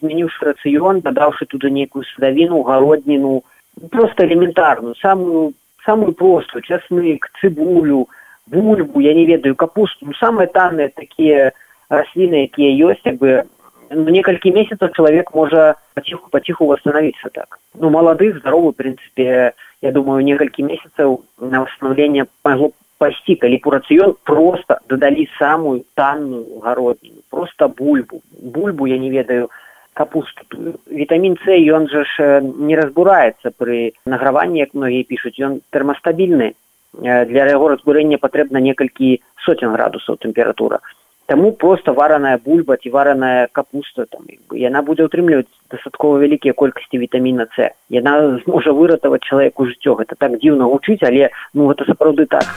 змяніўшы 0.00 0.52
рацыён 0.52 1.00
дадаўшы 1.04 1.44
туды 1.46 1.70
нейкую 1.70 2.04
садавіну 2.14 2.62
гародніну 2.62 3.44
просто 3.90 4.24
элементарную 4.24 4.94
самую 4.96 5.52
самую 5.84 6.12
простую 6.12 6.62
часнык 6.62 7.28
цыбулю 7.40 8.08
бульбу 8.46 9.00
я 9.00 9.14
не 9.14 9.26
ведаю 9.26 9.54
капусту 9.56 10.06
ну, 10.06 10.14
самые 10.14 10.48
танные 10.48 10.88
такие 10.88 11.52
раслины 11.88 12.48
якія 12.48 12.72
ёсць 12.88 13.04
як 13.04 13.16
бы 13.16 13.44
ну, 13.90 14.08
некалькі 14.10 14.52
месяцаў 14.52 14.92
чалавек 14.94 15.34
можа 15.34 15.74
паціху 15.94 16.30
паціху 16.30 16.66
восстановиться 16.66 17.28
так. 17.32 17.58
Ну 17.74 17.90
малады 17.90 18.32
здоровы 18.32 18.72
прынцыпе 18.72 19.52
я 19.82 19.92
думаю 19.92 20.24
некалькі 20.24 20.62
месяцаў 20.62 21.22
на 21.40 21.64
восстановление 21.64 22.26
магло 22.44 22.72
пасці 22.98 23.38
калі 23.38 23.58
пурацыён 23.62 24.16
просто 24.24 24.80
дадалі 24.88 25.28
самую 25.38 25.84
танную 25.94 26.60
гародніну 26.60 27.22
просто 27.30 27.68
бульбу. 27.68 28.22
Бульбу 28.42 28.86
я 28.86 28.98
не 28.98 29.10
ведаю 29.10 29.50
капусту. 29.94 30.46
Вітамін 30.90 31.38
с 31.42 31.46
ён 31.46 31.88
жа 31.90 32.04
ж 32.04 32.40
не 32.42 32.76
разбураецца 32.76 33.50
пры 33.58 33.92
награванні 34.06 34.60
як 34.60 34.74
многія 34.74 35.04
пішуць 35.04 35.38
ён 35.40 35.60
тэрмастабільны 35.70 36.54
для 36.92 37.46
яго 37.50 37.68
разбурэння 37.74 38.18
патрэбна 38.18 38.60
некалькі 38.60 39.20
сотен 39.46 39.74
градусаў 39.74 40.18
тэмпература 40.22 40.80
таму 41.28 41.52
просто 41.52 41.92
вараная 41.92 42.38
бульба 42.44 42.76
ці 42.80 42.88
вараная 42.90 43.48
капуста 43.52 44.08
там 44.08 44.24
яна 44.56 44.80
будзе 44.82 45.04
ўтрымліваць 45.04 45.52
дастаткова 45.68 46.16
вялікія 46.24 46.56
колькасці 46.56 46.96
вітаміна 46.96 47.46
с. 47.52 47.68
Яна 47.92 48.40
зможа 48.48 48.72
выратаваць 48.72 49.20
чалавеку 49.28 49.68
жыццё 49.68 49.92
гэта 50.00 50.16
так 50.16 50.40
дзіўна 50.40 50.64
гучыць 50.72 51.04
але 51.04 51.28
ну 51.52 51.68
гэта 51.68 51.84
сапраўды 51.84 52.24
так. 52.32 52.48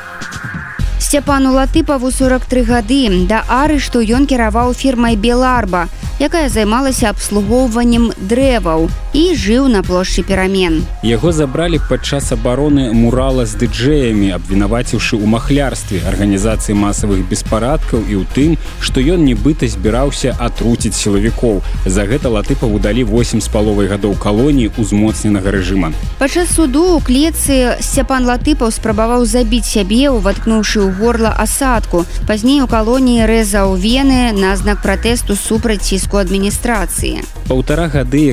Сцяпану 1.03 1.51
латыпаву 1.51 2.15
43 2.15 2.63
гады 2.63 3.03
да 3.27 3.43
ары 3.51 3.75
што 3.83 3.99
ён 3.99 4.23
кіраваў 4.23 4.71
фірмай 4.71 5.19
беларба 5.19 5.91
якая 6.23 6.47
займалася 6.47 7.11
абслугоўваннем 7.11 8.15
дрэваў 8.31 8.87
і 9.13 9.35
жыў 9.35 9.67
на 9.67 9.83
плошчы 9.83 10.23
перамен. 10.23 10.83
Яго 11.03 11.31
забралі 11.31 11.79
падчас 11.89 12.31
абароны 12.31 12.91
мурала 12.95 13.45
з 13.45 13.59
дыджэямі, 13.59 14.31
абвінаваціўшы 14.39 15.19
ў 15.19 15.25
махлярстве 15.27 15.99
арганізацыі 16.07 16.75
масавых 16.79 17.27
беспарадкаў 17.27 18.07
і 18.07 18.21
ў 18.21 18.25
тым, 18.31 18.51
што 18.79 19.03
ён 19.03 19.27
нібыта 19.27 19.67
збіраўся 19.67 20.35
атруціць 20.39 20.95
сілавікоў. 20.95 21.59
За 21.85 22.07
гэта 22.07 22.31
латыпа 22.31 22.67
выдалі 22.71 23.03
8 23.03 23.41
з 23.43 23.47
паловай 23.51 23.91
гадоў 23.91 24.15
калоніі 24.15 24.71
ўзмоцненага 24.79 25.51
рэжыма. 25.51 25.91
Падчас 26.19 26.55
суду 26.55 26.95
ў 26.95 27.03
клетцы 27.03 27.55
сцяпан 27.83 28.23
латыпаў 28.25 28.71
спрабаваў 28.71 29.27
забіць 29.27 29.67
сябе, 29.67 30.07
уваткнуўшы 30.07 30.87
ў 30.87 30.89
горла 30.95 31.35
асадку. 31.35 32.05
Пазней 32.27 32.63
у 32.63 32.67
калоніі 32.71 33.27
рэзаў 33.27 33.75
вены 33.75 34.31
на 34.31 34.55
знак 34.55 34.79
пратэсту 34.81 35.35
супраць 35.35 35.83
ціску 35.83 36.17
адміністрацыі. 36.23 37.25
Паўтара 37.51 37.91
гады 37.91 38.31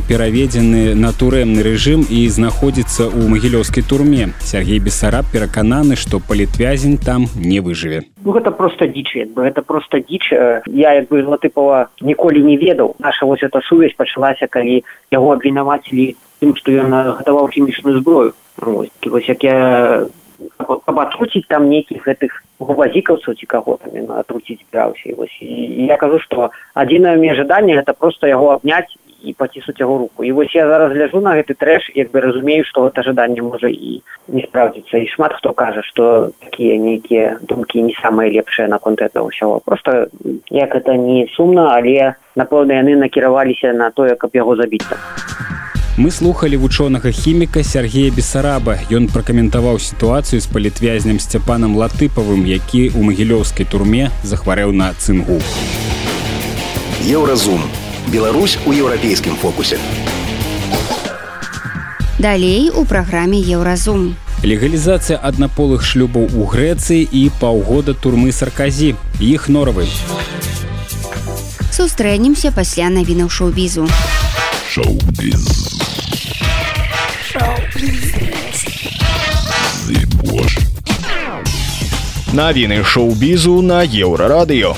клатыпаў 0.00 0.08
пераведзены 0.08 0.94
на 0.94 1.12
турэмны 1.12 1.62
рэжым 1.62 2.04
і 2.08 2.28
знаходзіцца 2.28 3.08
ў 3.08 3.28
магілёўскай 3.28 3.82
турме. 3.82 4.32
Сергей 4.40 4.78
Бесараб 4.78 5.26
перакананы, 5.32 5.96
што 5.96 6.20
палітвязень 6.20 6.98
там 6.98 7.26
не 7.36 7.60
выжыве. 7.60 8.02
Ну, 8.24 8.32
гэта 8.32 8.50
просто 8.50 8.86
дзіч 8.86 9.32
бы 9.34 9.48
гэта 9.48 9.62
просто 9.62 10.00
дзіч 10.00 10.32
я 10.66 10.92
як 10.94 11.08
бы 11.08 11.24
латыпова 11.24 11.88
ніколі 12.00 12.42
не 12.42 12.56
ведаў 12.56 12.96
наша 12.98 13.26
вось 13.26 13.42
эта 13.42 13.60
сувязь 13.60 13.96
пачалася 13.96 14.46
калі 14.46 14.84
яго 15.10 15.32
абвінавацілі 15.32 16.16
тым 16.40 16.54
што 16.56 16.72
ён 16.72 16.92
гатаваў 16.92 17.48
хімічную 17.48 18.00
зброю 18.00 18.32
вось, 18.56 18.90
вось 19.06 19.28
як 19.28 19.44
я 19.44 20.06
каб 20.60 21.00
атруціць 21.00 21.48
там 21.48 21.68
нейкіх 21.68 22.04
гэтых 22.04 22.44
губазікаўцаў 22.60 23.34
ці 23.34 23.46
каго 23.46 23.80
там 23.80 24.12
атруціць 24.12 24.60
збіраўся 24.68 25.16
вось 25.16 25.36
і 25.40 25.86
я 25.88 25.96
кажу 25.96 26.20
што 26.20 26.50
адзінае 26.74 27.16
мне 27.16 27.34
жаданне 27.34 27.80
гэта 27.80 27.96
просто 27.96 28.28
яго 28.28 28.52
абняць 28.52 28.92
і 29.24 29.32
паціснуць 29.32 29.80
яго 29.80 29.98
руку 29.98 30.24
і 30.24 30.32
вось 30.32 30.54
я 30.54 30.66
зараз 30.68 30.92
гляжу 30.92 31.20
на 31.20 31.34
гэты 31.36 31.54
трэш 31.54 31.90
як 31.94 32.10
бы 32.10 32.20
разумею 32.20 32.64
што 32.64 32.86
гэта 32.88 33.02
жаданне 33.02 33.42
можа 33.42 33.68
і 33.68 34.02
не 34.28 34.42
спраўдзіцца 34.42 34.98
і 34.98 35.10
шмат 35.14 35.36
хто 35.38 35.52
кажа 35.52 35.82
што 35.82 36.30
такія 36.40 36.78
нейкія 36.78 37.38
думкі 37.42 37.82
не 37.82 37.94
самыя 38.02 38.30
лепшыя 38.30 38.68
наконт 38.68 39.02
этого 39.02 39.28
ўсяго 39.28 39.60
просто 39.64 40.08
як 40.50 40.74
это 40.74 40.96
не 40.96 41.26
сумна 41.36 41.74
але 41.76 42.14
напэўна 42.36 42.80
яны 42.80 42.96
накіраваліся 42.96 43.72
на 43.72 43.90
тое 43.90 44.14
каб 44.16 44.30
яго 44.34 44.56
забіцца 44.56 44.96
Мы 46.00 46.10
слухали 46.10 46.56
вучонага 46.56 47.10
хіміка 47.10 47.62
Сергея 47.64 48.10
Бесараба. 48.10 48.78
Ён 48.88 49.10
пракаментаваў 49.12 49.76
сітуацыю 49.76 50.40
з 50.40 50.46
палітвязням 50.48 51.20
сцяпанам 51.20 51.76
латыпавым, 51.76 52.46
які 52.48 52.88
ў 52.88 53.04
магілёўскай 53.04 53.68
турме 53.68 54.08
захварэў 54.24 54.72
на 54.72 54.94
цынгу. 54.96 55.42
Еўразум. 57.04 57.89
Беларусь 58.10 58.58
у 58.66 58.72
еўрапейскім 58.72 59.36
фокусе. 59.36 59.78
Далей 62.18 62.68
у 62.70 62.84
праграме 62.84 63.38
Еўразум. 63.38 64.16
Легалізацыя 64.42 65.16
аднаполых 65.16 65.86
шлюбаў 65.86 66.26
у 66.34 66.42
Грэцыі 66.42 67.06
і 67.06 67.30
паўгода 67.38 67.94
турмы 67.94 68.32
сарказі. 68.32 68.96
Іх 69.20 69.46
норавы. 69.48 69.86
Сустрэнемся 71.70 72.50
пасля 72.50 72.90
навінаў 72.90 73.30
шоу-бізу. 73.30 73.86
Шоу-біз. 74.66 75.46
Навіны 82.34 82.82
шоу-бізу 82.82 83.60
на 83.62 83.84
еўрарадыё. 83.86 84.74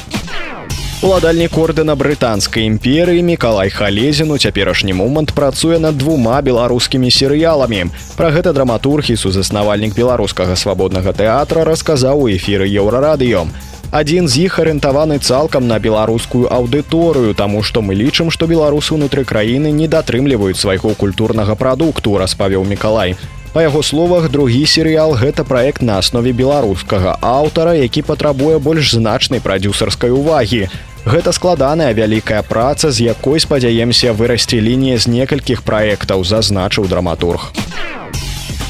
Уладальнік 1.02 1.56
ордэна 1.58 1.96
брытанскай 1.98 2.70
імперыі 2.70 3.26
Миколай 3.26 3.74
Халезін 3.74 4.30
у 4.30 4.38
цяперашні 4.38 4.94
момант 4.94 5.32
працуе 5.34 5.82
над 5.82 5.98
двума 5.98 6.38
беларускімі 6.38 7.10
серыяламі. 7.10 7.90
Пра 8.14 8.30
гэта 8.30 8.52
драматург 8.54 9.10
і 9.10 9.18
сузаснавальнік 9.18 9.98
беларускага 9.98 10.54
свабоднага 10.54 11.10
тэатра 11.10 11.66
расказаў 11.66 12.22
у 12.22 12.28
эфіры 12.30 12.70
еўрарадыё. 12.70 13.50
Адзін 13.90 14.30
з 14.30 14.46
іх 14.46 14.62
арыентаваны 14.62 15.18
цалкам 15.18 15.66
на 15.66 15.82
беларускую 15.82 16.46
аўдыторыю, 16.46 17.34
таму 17.34 17.66
што 17.66 17.82
мы 17.82 17.98
лічым, 17.98 18.30
што 18.30 18.46
беларусы 18.46 18.94
ўнутры 18.94 19.26
краіны 19.26 19.74
не 19.74 19.90
датрымліваюць 19.90 20.62
свайго 20.62 20.94
культурнага 20.94 21.58
прадукту, 21.58 22.14
распавёў 22.14 22.62
Миколай. 22.62 23.18
Па 23.52 23.66
яго 23.66 23.82
словах 23.82 24.30
другі 24.30 24.62
серыял 24.70 25.18
гэта 25.18 25.42
праект 25.44 25.82
на 25.82 25.98
аснове 25.98 26.30
беларускага 26.30 27.18
аўтара, 27.20 27.74
які 27.74 28.06
патрабуе 28.06 28.62
больш 28.62 28.94
значнай 28.94 29.42
прадюсарскай 29.42 30.14
увагі. 30.14 30.70
Гэта 31.02 31.32
складаная 31.34 31.90
вялікая 31.92 32.42
праца, 32.46 32.92
з 32.94 33.10
якой 33.10 33.42
спадзяемся 33.42 34.12
вырасці 34.14 34.62
лінія 34.62 34.98
з 35.02 35.10
некалькіх 35.10 35.66
праектаў, 35.66 36.22
зазначыў 36.22 36.86
драматург. 36.86 37.50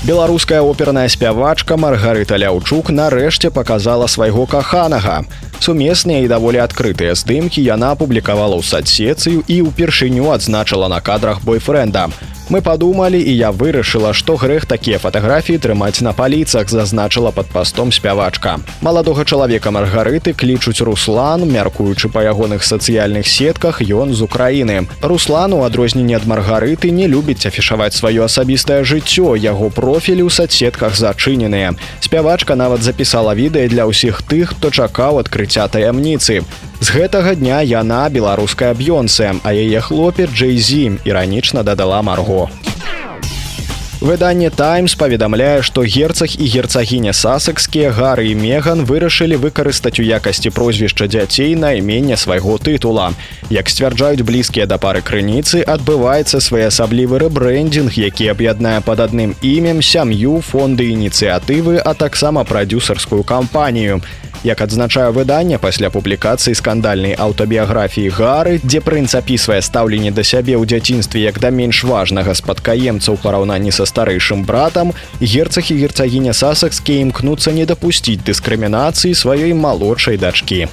Беларуская 0.03 0.63
оперная 0.63 1.09
спявачка 1.13 1.77
Маргарыта 1.77 2.41
Ляўчук 2.41 2.89
нарэшце 2.91 3.53
показала 3.53 4.09
свайго 4.09 4.47
каханага. 4.47 5.23
Сумесныя 5.61 6.25
і 6.25 6.31
даволі 6.33 6.59
адкрытыя 6.65 7.15
здымкі 7.15 7.63
яна 7.63 7.93
апублікавала 7.95 8.57
ў 8.59 8.67
садсецыю 8.67 9.45
і 9.47 9.63
ўпершыню 9.69 10.33
адзначыла 10.33 10.89
на 10.89 10.99
кадрах 11.05 11.45
бойфренда. 11.45 12.09
Мы 12.51 12.61
падумалі 12.61 13.21
і 13.23 13.33
я 13.37 13.51
вырашыла, 13.51 14.13
што 14.13 14.35
грэх 14.37 14.67
такія 14.67 14.99
фатаграфіі 14.99 15.59
трымаць 15.63 16.03
на 16.03 16.13
паліцах, 16.13 16.69
зазначыла 16.69 17.31
пад 17.31 17.47
пастом 17.47 17.93
спявачка. 17.93 18.59
Маладога 18.83 19.25
чалавека 19.25 19.71
маргарыты 19.71 20.35
клічуць 20.35 20.83
Руслан, 20.83 21.47
мяркуючы 21.47 22.11
па 22.11 22.27
ягоных 22.27 22.67
сацыяльных 22.67 23.31
сетках 23.31 23.81
ён 23.81 24.13
з 24.15 24.27
Украіны. 24.27 24.89
Руслан 25.01 25.55
у 25.55 25.63
адрозненне 25.63 26.17
ад 26.19 26.27
маргарыты 26.27 26.91
не 26.91 27.07
любіць 27.07 27.47
афішаваць 27.47 27.95
сваё 27.95 28.27
асабістае 28.27 28.83
жыццё, 28.83 29.39
яго 29.39 29.71
профілі 29.71 30.27
ў 30.27 30.31
садсетках 30.31 30.99
зачыненыя. 30.99 31.79
Спявачка 32.01 32.59
нават 32.59 32.83
запісала 32.83 33.39
відэа 33.39 33.71
для 33.71 33.87
ўсіх 33.87 34.23
тых, 34.27 34.59
хто 34.59 34.75
чакаў 34.75 35.23
адкрыцця 35.23 35.69
таямніцы. 35.69 36.43
З 36.83 36.89
гэтага 36.91 37.39
дня 37.39 37.63
яна 37.63 38.11
беларуская 38.11 38.75
б'ёнце, 38.75 39.39
а 39.47 39.51
яе 39.55 39.79
хлопец 39.81 40.35
Джейзі 40.35 40.99
іранічна 41.07 41.63
дадала 41.63 42.03
марго. 42.03 42.32
Выданне 44.03 44.51
Таймс 44.51 44.97
паведамляе, 44.99 45.63
што 45.63 45.85
герцаг 45.87 46.35
і 46.35 46.47
герцагіня 46.51 47.13
сасакскія 47.15 47.93
гары 47.95 48.25
і 48.33 48.35
меган 48.35 48.83
вырашылі 48.83 49.39
выкарыстаць 49.39 50.03
у 50.03 50.03
якасці 50.03 50.51
прозвішча 50.51 51.07
дзяцей 51.07 51.55
на 51.55 51.71
імення 51.79 52.19
свайго 52.19 52.59
тытула. 52.59 53.13
Як 53.47 53.71
сцвярджаюць 53.71 54.27
блізкія 54.27 54.67
да 54.67 54.81
пары 54.83 55.07
крыніцы, 55.07 55.63
адбываецца 55.63 56.43
своеасаблівы 56.43 57.23
рэбрэндинг, 57.23 57.95
які 57.95 58.27
аб'яднае 58.35 58.81
пад 58.83 59.07
адным 59.07 59.39
імем 59.39 59.79
сям'ю 59.79 60.43
фонды 60.43 60.91
ініцыятывы, 60.91 61.79
а 61.79 61.95
таксама 61.95 62.43
прадюсарскую 62.43 63.23
кампанію. 63.23 64.03
Як 64.43 64.61
адзначае 64.61 65.11
выданне 65.15 65.59
пасля 65.63 65.87
публікацыі 65.95 66.59
скандальнай 66.59 67.15
аўтабіяграфіі 67.15 68.11
гары, 68.11 68.59
дзе 68.65 68.81
прынц 68.83 69.15
апісвае 69.15 69.61
стаўленне 69.63 70.11
да 70.11 70.27
сябе 70.27 70.59
ў 70.59 70.67
дзяцінстве 70.67 71.23
як 71.23 71.39
да 71.39 71.55
менш 71.55 71.85
важнага 71.87 72.35
спадкаемца 72.35 73.15
ў 73.15 73.23
параўнанні 73.23 73.71
са 73.71 73.87
старэйшым 73.87 74.43
братам, 74.43 74.91
герцаг 75.23 75.71
і 75.71 75.79
герцагіня 75.79 76.35
сасакскі 76.35 76.99
імкнуцца 77.07 77.55
не 77.55 77.71
дапусціць 77.71 78.19
дыскрымінацыі 78.27 79.15
сваёй 79.15 79.55
малодшай 79.55 80.19
дачкі. 80.19 80.67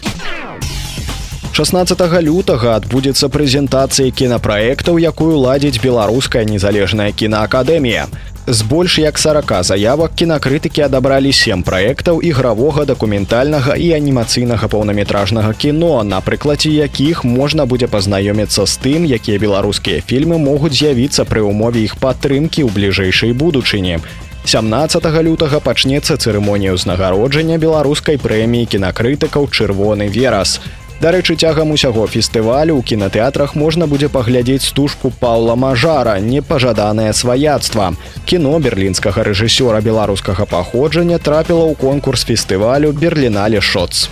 16 1.60 2.02
лютага 2.24 2.76
адбудзецца 2.80 3.28
прэзентацыя 3.28 4.10
кінапраектаў, 4.16 4.98
якую 4.98 5.36
ладзіць 5.44 5.82
беларуская 5.84 6.46
незалежная 6.48 7.12
кінаакадэмія. 7.12 8.08
З 8.52 8.62
больш 8.62 8.98
як 8.98 9.20
40 9.22 9.52
заявак 9.62 10.16
кінакрытыкі 10.18 10.82
адабралі 10.82 11.30
сем 11.38 11.62
праектаў 11.62 12.18
ігравога 12.26 12.82
дакументальнага 12.90 13.76
і 13.78 13.92
анімацыйнага 13.94 14.66
паўнаметражнага 14.74 15.54
кіно, 15.54 16.02
на 16.02 16.18
прыкладзе 16.18 16.72
якіх 16.74 17.22
можна 17.24 17.68
будзе 17.70 17.86
пазнаёміцца 17.86 18.66
з 18.66 18.74
тым, 18.82 19.06
якія 19.06 19.38
беларускія 19.38 20.02
фільмы 20.02 20.42
могуць 20.42 20.74
з'явіцца 20.82 21.30
пры 21.30 21.46
ўмове 21.46 21.86
іх 21.86 21.94
падтрымкі 22.02 22.66
ў 22.66 22.74
бліжэйшай 22.74 23.38
будучыні. 23.38 24.02
17 24.50 25.06
лютага 25.30 25.62
пачнецца 25.62 26.18
цырымонія 26.18 26.74
ўзнагароджання 26.74 27.62
беларускай 27.62 28.18
прэміі 28.18 28.66
кінакрытыкаў 28.66 29.46
чырвоны 29.54 30.10
верас. 30.10 30.58
Дарэчы, 31.00 31.40
цягам 31.40 31.72
усяго 31.72 32.04
фестывалю 32.12 32.76
ў 32.76 32.84
кінатэатрах 32.84 33.56
можна 33.56 33.88
будзе 33.88 34.12
паглядзець 34.12 34.68
стужку 34.68 35.12
Паўла 35.16 35.56
Мажара, 35.56 36.20
непажаданае 36.20 37.14
сваяцтва. 37.16 37.96
Кіно 38.28 38.60
берлінскага 38.60 39.24
рэжысёра 39.24 39.80
беларускага 39.80 40.44
паходжання 40.44 41.16
трапіла 41.24 41.72
ў 41.72 41.80
конкурс 41.80 42.28
фестывалю 42.28 42.92
Берлінале 42.92 43.64
Шоц. 43.64 44.12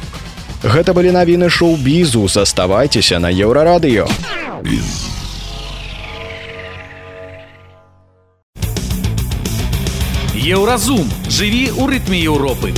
Гэта 0.63 0.95
былі 0.95 1.11
навіны 1.11 1.51
шоу-бізу, 1.51 2.23
заставайцеся 2.31 3.19
на 3.19 3.35
еўрарадыё. 3.35 4.07
Еўразум, 10.39 11.03
жыві 11.27 11.67
ў 11.75 11.83
рытме 11.91 12.23
Еўропы. 12.23 12.71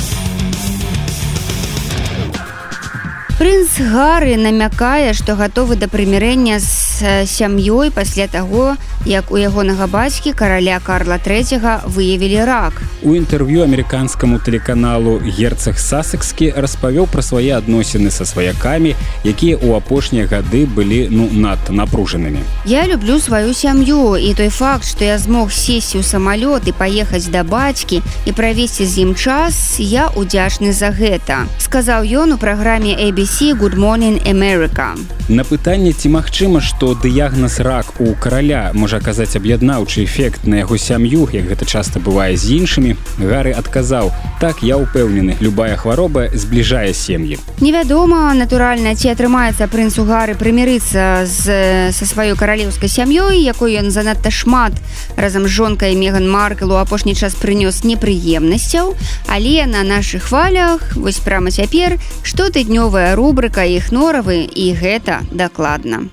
Прынц 3.39 3.79
Гары 3.79 4.35
намякае, 4.35 5.15
што 5.15 5.39
гатовы 5.39 5.79
да 5.79 5.87
прымірэння 5.87 6.59
з 6.59 6.88
сям'ёй 7.01 7.91
пасля 7.91 8.27
таго, 8.27 8.75
як 9.05 9.31
у 9.31 9.37
ягонага 9.37 9.87
бацькі 9.87 10.33
караля 10.33 10.79
Карла 10.83 11.17
III 11.17 11.87
выявілі 11.87 12.43
рак. 12.45 12.81
У 13.03 13.15
інтэрв'ю 13.15 13.63
амерыканскаму 13.63 14.39
тэлеканалу 14.39 15.19
герцаг 15.23 15.79
Сасекскі 15.79 16.51
распавёў 16.55 17.07
пра 17.07 17.21
свае 17.21 17.55
адносіны 17.55 18.11
са 18.11 18.25
сваякамі, 18.25 18.95
якія 19.23 19.55
ў 19.57 19.77
апошнія 19.77 20.27
гады 20.27 20.65
былі 20.67 21.07
ну 21.11 21.29
надта 21.31 21.73
напружанымі. 21.73 22.43
Я 22.65 22.87
люблю 22.87 23.19
сваю 23.19 23.53
сям'ю 23.53 24.17
і 24.17 24.33
той 24.33 24.49
факт, 24.49 24.85
што 24.85 25.05
я 25.05 25.17
змог 25.17 25.51
сесці 25.51 25.99
ў 25.99 26.03
самалёт 26.03 26.67
і 26.67 26.75
паехаць 26.75 27.31
да 27.31 27.43
бацькі 27.43 28.01
і 28.25 28.31
правесці 28.31 28.85
з 28.85 29.07
ім 29.07 29.15
час, 29.15 29.79
я 29.79 30.11
удзячны 30.15 30.73
за 30.73 30.91
гэта. 30.91 31.47
Сказаў 31.59 32.03
ён 32.03 32.35
у 32.35 32.37
праграме 32.37 32.95
ABC 32.95 33.55
good 33.55 33.75
morning 33.79 34.19
America 34.27 34.95
на 35.29 35.43
пытанне 35.45 35.93
ці 35.93 36.09
магчыма 36.09 36.59
што 36.61 36.88
дыягназ 36.95 37.59
рак 37.59 37.99
у 37.99 38.13
караля. 38.15 38.71
Можа 38.73 38.97
аказаць 38.97 39.35
аб'яднаўчы 39.35 40.03
эфект 40.03 40.47
на 40.47 40.63
яго 40.63 40.77
сям'ю 40.77 41.27
як 41.33 41.45
гэта 41.51 41.65
часта 41.65 41.99
бывае 41.99 42.37
з 42.37 42.61
іншымі. 42.61 42.95
Гары 43.19 43.51
адказаў 43.51 44.11
так 44.39 44.63
я 44.63 44.77
ўпэўнены 44.79 45.35
любая 45.39 45.75
хвароба 45.75 46.29
збліжае 46.33 46.93
сем'і 46.93 47.37
невядома 47.59 48.31
натуральна 48.33 48.95
ці 48.95 49.11
атрымаецца 49.11 49.67
прынцу 49.67 50.07
гары 50.07 50.35
прымірыцца 50.39 51.27
з 51.27 51.43
са 51.91 52.05
сваёй 52.07 52.39
каралеўскай 52.39 52.87
сям'ёй 52.87 53.43
якой 53.43 53.75
ён 53.79 53.91
занадта 53.91 54.31
шмат 54.31 54.73
разам 55.19 55.43
з 55.43 55.51
жонкай 55.51 55.95
меган 55.95 56.29
маркл 56.29 56.71
у 56.71 56.79
апошні 56.79 57.15
час 57.15 57.35
прынёс 57.35 57.83
непрыемнасцяў. 57.83 58.95
Але 59.27 59.65
на 59.65 59.83
наших 59.83 60.31
хвалях 60.31 60.95
вось 60.95 61.19
прямо 61.19 61.51
цяпер 61.51 61.99
штотыднёвая 62.23 63.15
рубрика 63.15 63.63
іх 63.67 63.91
норавы 63.91 64.47
і 64.47 64.73
гэта 64.73 65.21
дакладна. 65.31 66.07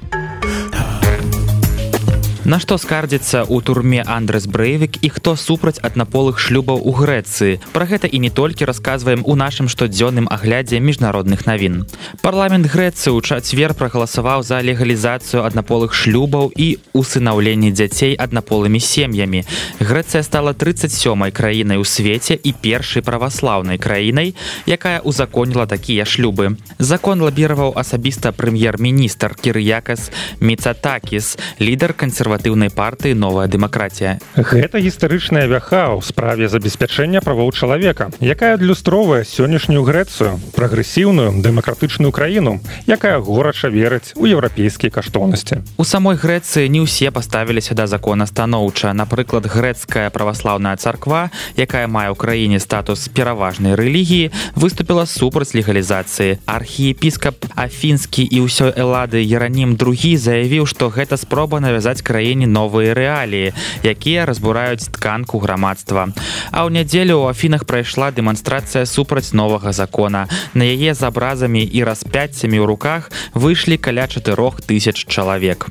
На 2.46 2.60
што 2.62 2.76
скардзіцца 2.78 3.42
ў 3.42 3.58
турме 3.58 4.06
Андрес 4.06 4.44
Брэйвік 4.46 5.02
і 5.02 5.08
хто 5.10 5.34
супраць 5.34 5.82
аднаполых 5.82 6.38
шлюбаў 6.38 6.78
у 6.78 6.92
Грэцыі. 6.94 7.58
Пра 7.74 7.90
гэта 7.90 8.06
і 8.06 8.22
не 8.22 8.30
толькі 8.30 8.70
расказваем 8.70 9.26
у 9.26 9.34
нашым 9.34 9.66
штодзённым 9.66 10.30
аглядзе 10.30 10.78
міжнародных 10.78 11.42
навін. 11.50 11.90
Парламент 12.22 12.70
Грэцыі 12.70 13.10
ў 13.10 13.20
чацвер 13.26 13.74
прагаласаваў 13.74 14.46
за 14.46 14.62
легалізацыю 14.62 15.42
аднаполых 15.42 15.90
шлюбаў 15.90 16.54
і 16.54 16.78
усынаўленне 16.94 17.74
дзяцей 17.74 18.14
аднаполымі 18.14 18.78
сем'ямі. 18.78 19.42
Грэцыя 19.82 20.22
стала 20.22 20.54
37 20.54 21.34
краінай 21.34 21.82
у 21.82 21.84
свеце 21.84 22.38
і 22.38 22.54
першай 22.54 23.02
праваслаўнай 23.02 23.74
краінай, 23.74 24.38
якая 24.70 25.02
узаконіла 25.02 25.66
такія 25.66 26.06
шлюбы. 26.06 26.54
Закон 26.78 27.26
лабіраваў 27.26 27.74
асабіста 27.74 28.30
прэм'ер-міністр 28.30 29.34
Кірыякас 29.34 30.14
Мецатакіс, 30.38 31.34
лідар 31.58 31.90
кансерва 31.90 32.35
кансерватыўнай 32.36 32.70
партыі 32.70 33.14
новая 33.14 33.48
дэмакратія 33.48 34.20
гэта 34.36 34.80
гістарычная 34.80 35.46
вяха 35.48 35.96
ў 35.96 36.04
справе 36.04 36.48
забеспячэння 36.48 37.20
правоў 37.24 37.52
чалавека 37.52 38.12
якая 38.20 38.60
адлюстроўвае 38.60 39.24
сённяшнюю 39.24 39.80
грэцыю 39.80 40.36
прагрэсіўную 40.52 41.40
дэмакратычную 41.40 42.12
краіну 42.12 42.60
якая 42.86 43.18
горача 43.20 43.68
верыць 43.68 44.12
у 44.16 44.26
еўрапейскія 44.26 44.90
каштоўнасці. 44.92 45.64
У 45.76 45.84
самой 45.84 46.16
грэцыі 46.16 46.68
не 46.68 46.84
ўсе 46.84 47.10
паставіліся 47.10 47.74
да 47.74 47.86
закона 47.86 48.26
станоўча 48.26 48.92
напрыклад 48.92 49.48
грэцкая 49.48 50.10
праваслаўная 50.10 50.76
царква 50.76 51.30
якая 51.56 51.88
мае 51.88 52.12
ў 52.12 52.16
краіне 52.16 52.60
статус 52.60 53.08
пераважнай 53.08 53.74
рэлігіі 53.74 54.30
выступила 54.54 55.08
супраць 55.08 55.56
легалізацыі. 55.56 56.38
Архіепіскап 56.44 57.48
афінскі 57.56 58.28
і 58.28 58.44
ўсё 58.44 58.72
элады 58.76 59.24
еранім 59.24 59.76
другі 59.80 60.16
заявіў 60.20 60.68
што 60.68 60.92
гэта 60.92 61.16
спроба 61.16 61.60
навязаць 61.60 62.04
краіне 62.26 62.46
новыя 62.50 62.90
рэаліі 62.90 63.54
якія 63.86 64.26
разбураюць 64.26 64.90
тканку 64.90 65.38
грамадства. 65.38 66.10
А 66.50 66.66
ў 66.66 66.74
нядзелю 66.74 67.22
у 67.22 67.30
афінах 67.30 67.62
прайшла 67.70 68.10
дэманстрацыя 68.10 68.82
супраць 68.82 69.30
новага 69.30 69.70
закона. 69.70 70.26
На 70.50 70.66
яе 70.66 70.90
з 70.90 71.06
абразамі 71.06 71.62
і 71.62 71.86
распяццямі 71.86 72.58
ў 72.58 72.66
руках 72.66 73.14
выйшлі 73.30 73.78
каля 73.78 74.10
чатырох 74.10 74.58
тысяч 74.58 75.06
чалавек 75.06 75.70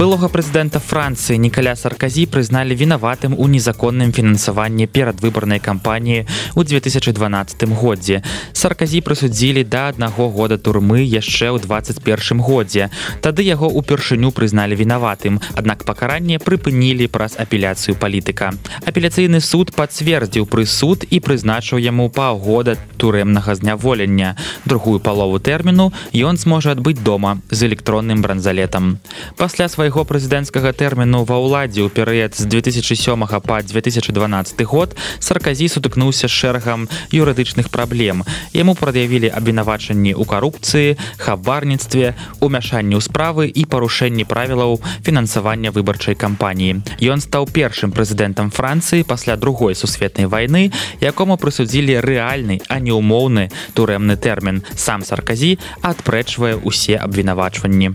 былога 0.00 0.30
прэзідэнта 0.32 0.80
францыі 0.80 1.36
нікаля 1.36 1.74
сарказі 1.76 2.22
прызналі 2.32 2.72
вінаватым 2.72 3.34
у 3.36 3.44
незаконным 3.52 4.14
фінансаванні 4.16 4.86
перадвыбарнай 4.88 5.60
кампаніі 5.60 6.24
ў 6.56 6.60
2012 6.64 7.68
годзе. 7.76 8.22
Сарказі 8.56 9.04
прысудзілі 9.04 9.60
да 9.68 9.92
аднаго 9.92 10.30
года 10.32 10.56
турмы 10.56 11.04
яшчэ 11.04 11.52
ў 11.52 11.60
21 11.60 12.40
годзе. 12.40 12.88
Тады 13.20 13.44
яго 13.44 13.68
упершыню 13.68 14.32
прызналі 14.32 14.72
вінаватым 14.80 15.36
аднак 15.52 15.84
пакаранне 15.84 16.40
прыпынілі 16.40 17.12
праз 17.12 17.36
апеляцыю 17.36 17.92
палітыка. 17.92 18.56
Апеляцыйны 18.88 19.44
суд 19.44 19.76
пацвердзіў 19.76 20.48
прысуд 20.48 21.04
і 21.12 21.20
прызначыў 21.20 21.76
яму 21.76 22.08
паўгода 22.08 22.80
турэмнага 22.96 23.52
зняволення. 23.52 24.32
Другую 24.64 25.04
палову 25.04 25.36
тэрміну 25.36 25.92
ён 26.16 26.40
зможа 26.40 26.72
адбыць 26.72 27.04
дома 27.04 27.44
з 27.52 27.68
электронным 27.68 28.24
бранзалетам. 28.24 28.96
Пасля 29.36 29.68
свайго 29.68 29.89
свайго 29.90 30.06
прэзідэнцкага 30.06 30.70
тэрміну 30.70 31.26
ва 31.26 31.42
ўладзе 31.42 31.82
ў 31.82 31.90
перыяд 31.90 32.38
з 32.38 32.46
2007 32.46 33.26
па 33.42 33.58
2012 33.58 34.14
год 34.62 34.94
сарказі 35.18 35.66
сутыкнуўся 35.66 36.30
шэрагам 36.30 36.86
юрыдычных 37.10 37.74
праблем. 37.74 38.22
Яму 38.54 38.78
прад'явілі 38.78 39.34
абвінавачанні 39.34 40.14
ў 40.14 40.22
карупцыі 40.30 40.94
хабарніцтве 41.18 42.14
умяшанні 42.38 42.94
ў 42.94 43.02
справы 43.02 43.50
і 43.50 43.66
парушэнні 43.66 44.30
правілаў 44.30 44.78
фінансавання 45.02 45.74
выбарчай 45.74 46.14
кампаніі. 46.14 46.86
Ён 47.02 47.18
стаў 47.18 47.50
першым 47.50 47.90
прэзідэнтам 47.90 48.54
францыі 48.54 49.02
пасля 49.02 49.34
другой 49.34 49.74
сусветнай 49.74 50.30
вайны 50.30 50.70
якому 51.02 51.34
прысудзілі 51.34 51.98
рэальны 51.98 52.62
а 52.70 52.78
не 52.78 52.94
умоўны 52.94 53.50
турэмны 53.74 54.14
тэрмін. 54.14 54.62
Сам 54.78 55.02
сарказі 55.02 55.58
адпрэчвае 55.82 56.62
ўсе 56.62 56.94
абвінавачванні 56.94 57.90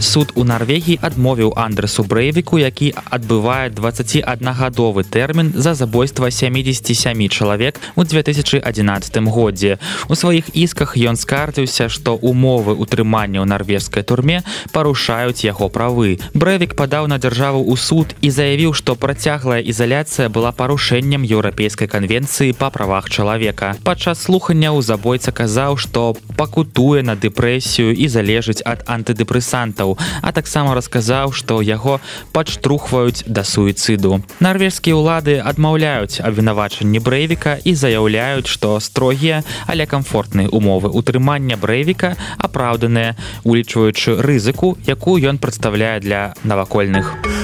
суд 0.00 0.32
у 0.34 0.44
Нарвегіі 0.44 0.98
адмовіў 1.02 1.52
Андресу 1.56 2.04
Брэйвіку, 2.04 2.58
які 2.58 2.94
адбывае 3.10 3.70
21гадовы 3.70 5.04
тэрмін 5.04 5.52
за 5.54 5.74
забойства 5.74 6.30
77 6.30 7.28
чалавек 7.28 7.80
у 7.96 8.04
2011 8.04 9.16
годзе. 9.28 9.78
У 10.08 10.14
сваіх 10.14 10.50
ісках 10.54 10.96
ён 10.96 11.16
скардзіўся, 11.16 11.88
што 11.88 12.14
умовы 12.14 12.76
ўтрымання 12.78 13.42
ў 13.42 13.46
нарвежскай 13.48 14.02
турме 14.02 14.44
парушаюць 14.70 15.44
яго 15.44 15.68
правы. 15.68 16.20
Брэвік 16.34 16.76
падаў 16.78 17.06
на 17.10 17.18
дзяржаву 17.18 17.64
ў 17.64 17.74
суд 17.74 18.14
і 18.20 18.30
заявіў, 18.30 18.74
што 18.74 18.94
працяглая 18.94 19.64
ізаляцыя 19.64 20.28
была 20.28 20.52
парушэннем 20.52 21.24
еўрапейскай 21.24 21.88
канвенцыі 21.88 22.54
па 22.54 22.70
правах 22.70 23.10
чалавека. 23.10 23.74
Падчас 23.82 24.22
слуханняў 24.22 24.82
забойца 24.82 25.32
казаў, 25.32 25.76
што 25.76 26.14
пакутуе 26.36 27.02
на 27.02 27.16
дэпрэсію 27.16 27.90
і 27.90 28.06
залежыць 28.08 28.62
ад 28.62 28.86
антыдэпрэсантаў 28.86 29.93
а 30.22 30.32
таксама 30.32 30.74
расказаў 30.74 31.32
што 31.32 31.60
яго 31.62 32.00
падштрухваюць 32.32 33.24
да 33.26 33.44
суіцыду. 33.44 34.20
Нарвежскія 34.40 34.96
ўлады 34.96 35.38
адмаўляюць 35.38 36.20
абвінавачанні 36.20 36.98
брэйвіка 36.98 37.58
і 37.64 37.74
заяўляюць 37.74 38.50
што 38.50 38.80
строгія 38.80 39.42
але 39.66 39.86
комфортныя 39.86 40.48
умовы 40.48 40.90
утрымання 40.90 41.56
брэйвіка 41.56 42.16
апраўданыя 42.38 43.16
улічваючы 43.44 44.20
рызыку 44.20 44.76
якую 44.86 45.18
ён 45.22 45.38
прадстаўляе 45.38 46.00
для 46.00 46.34
навакольных. 46.44 47.14
у 47.24 47.43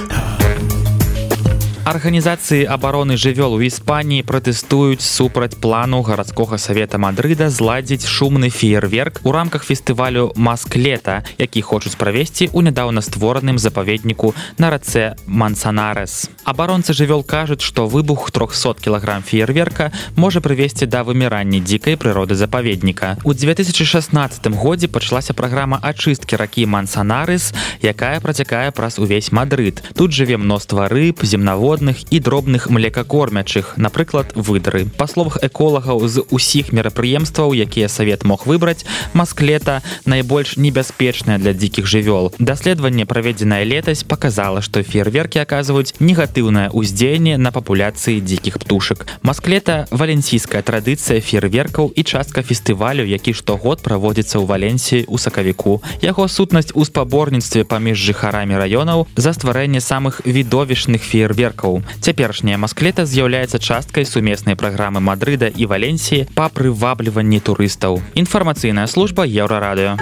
арганізацыі 1.91 2.71
абароны 2.71 3.19
жывёл 3.19 3.59
у 3.59 3.61
іспаніі 3.67 4.23
пратэстуюць 4.23 5.03
супраць 5.03 5.59
плану 5.59 6.03
гарадскога 6.07 6.55
савета 6.55 7.03
мадрыда 7.03 7.51
зладзіць 7.51 8.07
шумны 8.07 8.47
феерверк 8.47 9.19
у 9.27 9.35
рамках 9.35 9.67
фестывалю 9.67 10.31
масклета 10.39 11.27
які 11.35 11.63
хочуць 11.67 11.99
правесці 11.99 12.47
ў 12.55 12.71
нядаўна 12.71 13.03
створаным 13.03 13.59
запаведніку 13.59 14.39
на 14.63 14.71
рацэ 14.71 15.19
мансанарес 15.27 16.31
абаронцы 16.47 16.95
жывёл 16.95 17.27
кажуць 17.27 17.67
што 17.67 17.91
выбух 17.91 18.31
300 18.31 18.79
кілаграм 18.79 19.27
феерверка 19.27 19.91
можа 20.15 20.39
прывесці 20.39 20.87
да 20.87 21.03
вымірання 21.03 21.59
дзікай 21.59 21.99
прыроды 21.99 22.39
запаведніка. 22.39 23.17
У 23.25 23.35
2016 23.35 24.47
годзе 24.55 24.87
пачалася 24.87 25.35
праграма 25.35 25.83
ачысткі 25.83 26.39
ракі 26.39 26.67
мансанарес 26.71 27.51
якая 27.83 28.21
працякае 28.21 28.71
праз 28.71 29.03
увесь 29.03 29.33
мадрыд. 29.33 29.83
Тут 29.99 30.15
жыве 30.15 30.39
мноства 30.39 30.87
рыб 30.87 31.19
земнавод 31.27 31.80
земнаводных 31.81 32.05
і 32.11 32.21
дробных 32.21 32.71
млекакормячых 32.71 33.77
напрыклад 33.77 34.33
выдары 34.35 34.87
па 34.97 35.07
словах 35.07 35.39
эколагаў 35.43 36.07
з 36.09 36.23
усіх 36.31 36.73
мерапрыемстваў 36.73 37.55
якія 37.55 37.89
савет 37.89 38.25
мог 38.25 38.47
выбраць 38.47 38.85
масклета 39.15 39.83
найбольш 40.05 40.57
небяспечная 40.57 41.39
для 41.39 41.53
дзікіх 41.53 41.87
жывёл. 41.87 42.33
Даследаванне 42.39 43.07
праведзенае 43.07 43.65
летась 43.65 44.05
показала 44.05 44.61
што 44.61 44.83
фейерверкі 44.83 45.41
аказваюць 45.41 45.95
негатыўнае 46.01 46.71
ўздзеянне 46.73 47.39
на 47.39 47.51
папуляцыі 47.51 48.21
дзікіх 48.21 48.59
птушак. 48.59 49.07
Масклета 49.23 49.87
валенсійская 49.91 50.63
традыцыя 50.63 51.21
фейерверкаў 51.21 51.93
і 51.97 52.03
частка 52.05 52.43
фестывалю 52.43 53.05
які 53.05 53.33
штогод 53.33 53.83
праводзіцца 53.83 54.39
ў 54.39 54.45
валенсіі 54.45 55.07
у 55.09 55.17
сакавіку. 55.19 55.81
Яго 56.03 56.29
сутнасць 56.29 56.73
у 56.75 56.85
спаборніцтве 56.85 57.65
паміж 57.65 57.97
жыхарамі 57.97 58.61
раёнаў 58.61 59.07
за 59.17 59.33
стварэнне 59.33 59.81
самых 59.81 60.21
відовішных 60.25 61.03
фейерверкаў 61.03 61.70
ракаў. 61.71 61.83
Цяперашняя 62.01 62.59
масклета 62.59 63.07
з'яўляецца 63.07 63.59
часткай 63.59 64.05
сумеснай 64.05 64.57
праграмы 64.57 65.01
Мадрыда 65.01 65.49
і 65.49 65.67
Валенсіі 65.67 66.27
па 66.35 66.49
прывабліванні 66.49 67.41
турыстаў. 67.41 68.03
Інфармацыйная 68.15 68.87
служба 68.87 69.27
еўрарадыё. 69.27 69.99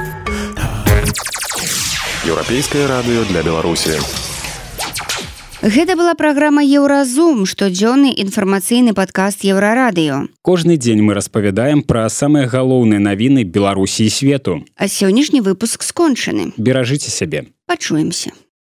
Еўрапейскае 2.27 2.87
радыё 2.87 3.25
для 3.29 3.43
Беларусі. 3.43 4.01
Гэта 5.59 5.97
была 5.99 6.15
праграма 6.15 6.63
Еўразум, 6.63 7.43
штодзённы 7.43 8.15
інфармацыйны 8.15 8.95
падкаст 8.95 9.43
еўрарадыё. 9.43 10.31
Кожны 10.43 10.79
дзень 10.79 11.03
мы 11.03 11.15
распавядаем 11.19 11.83
пра 11.83 12.07
самыя 12.09 12.47
галоўныя 12.47 13.03
навіны 13.03 13.43
Беларусі 13.43 14.07
і 14.07 14.11
свету. 14.11 14.63
А 14.77 14.87
сённяшні 14.87 15.43
выпуск 15.43 15.83
скончаны. 15.83 16.55
Беражыце 16.57 17.11
сябе. 17.11 17.51
Пачуемся. 17.67 18.31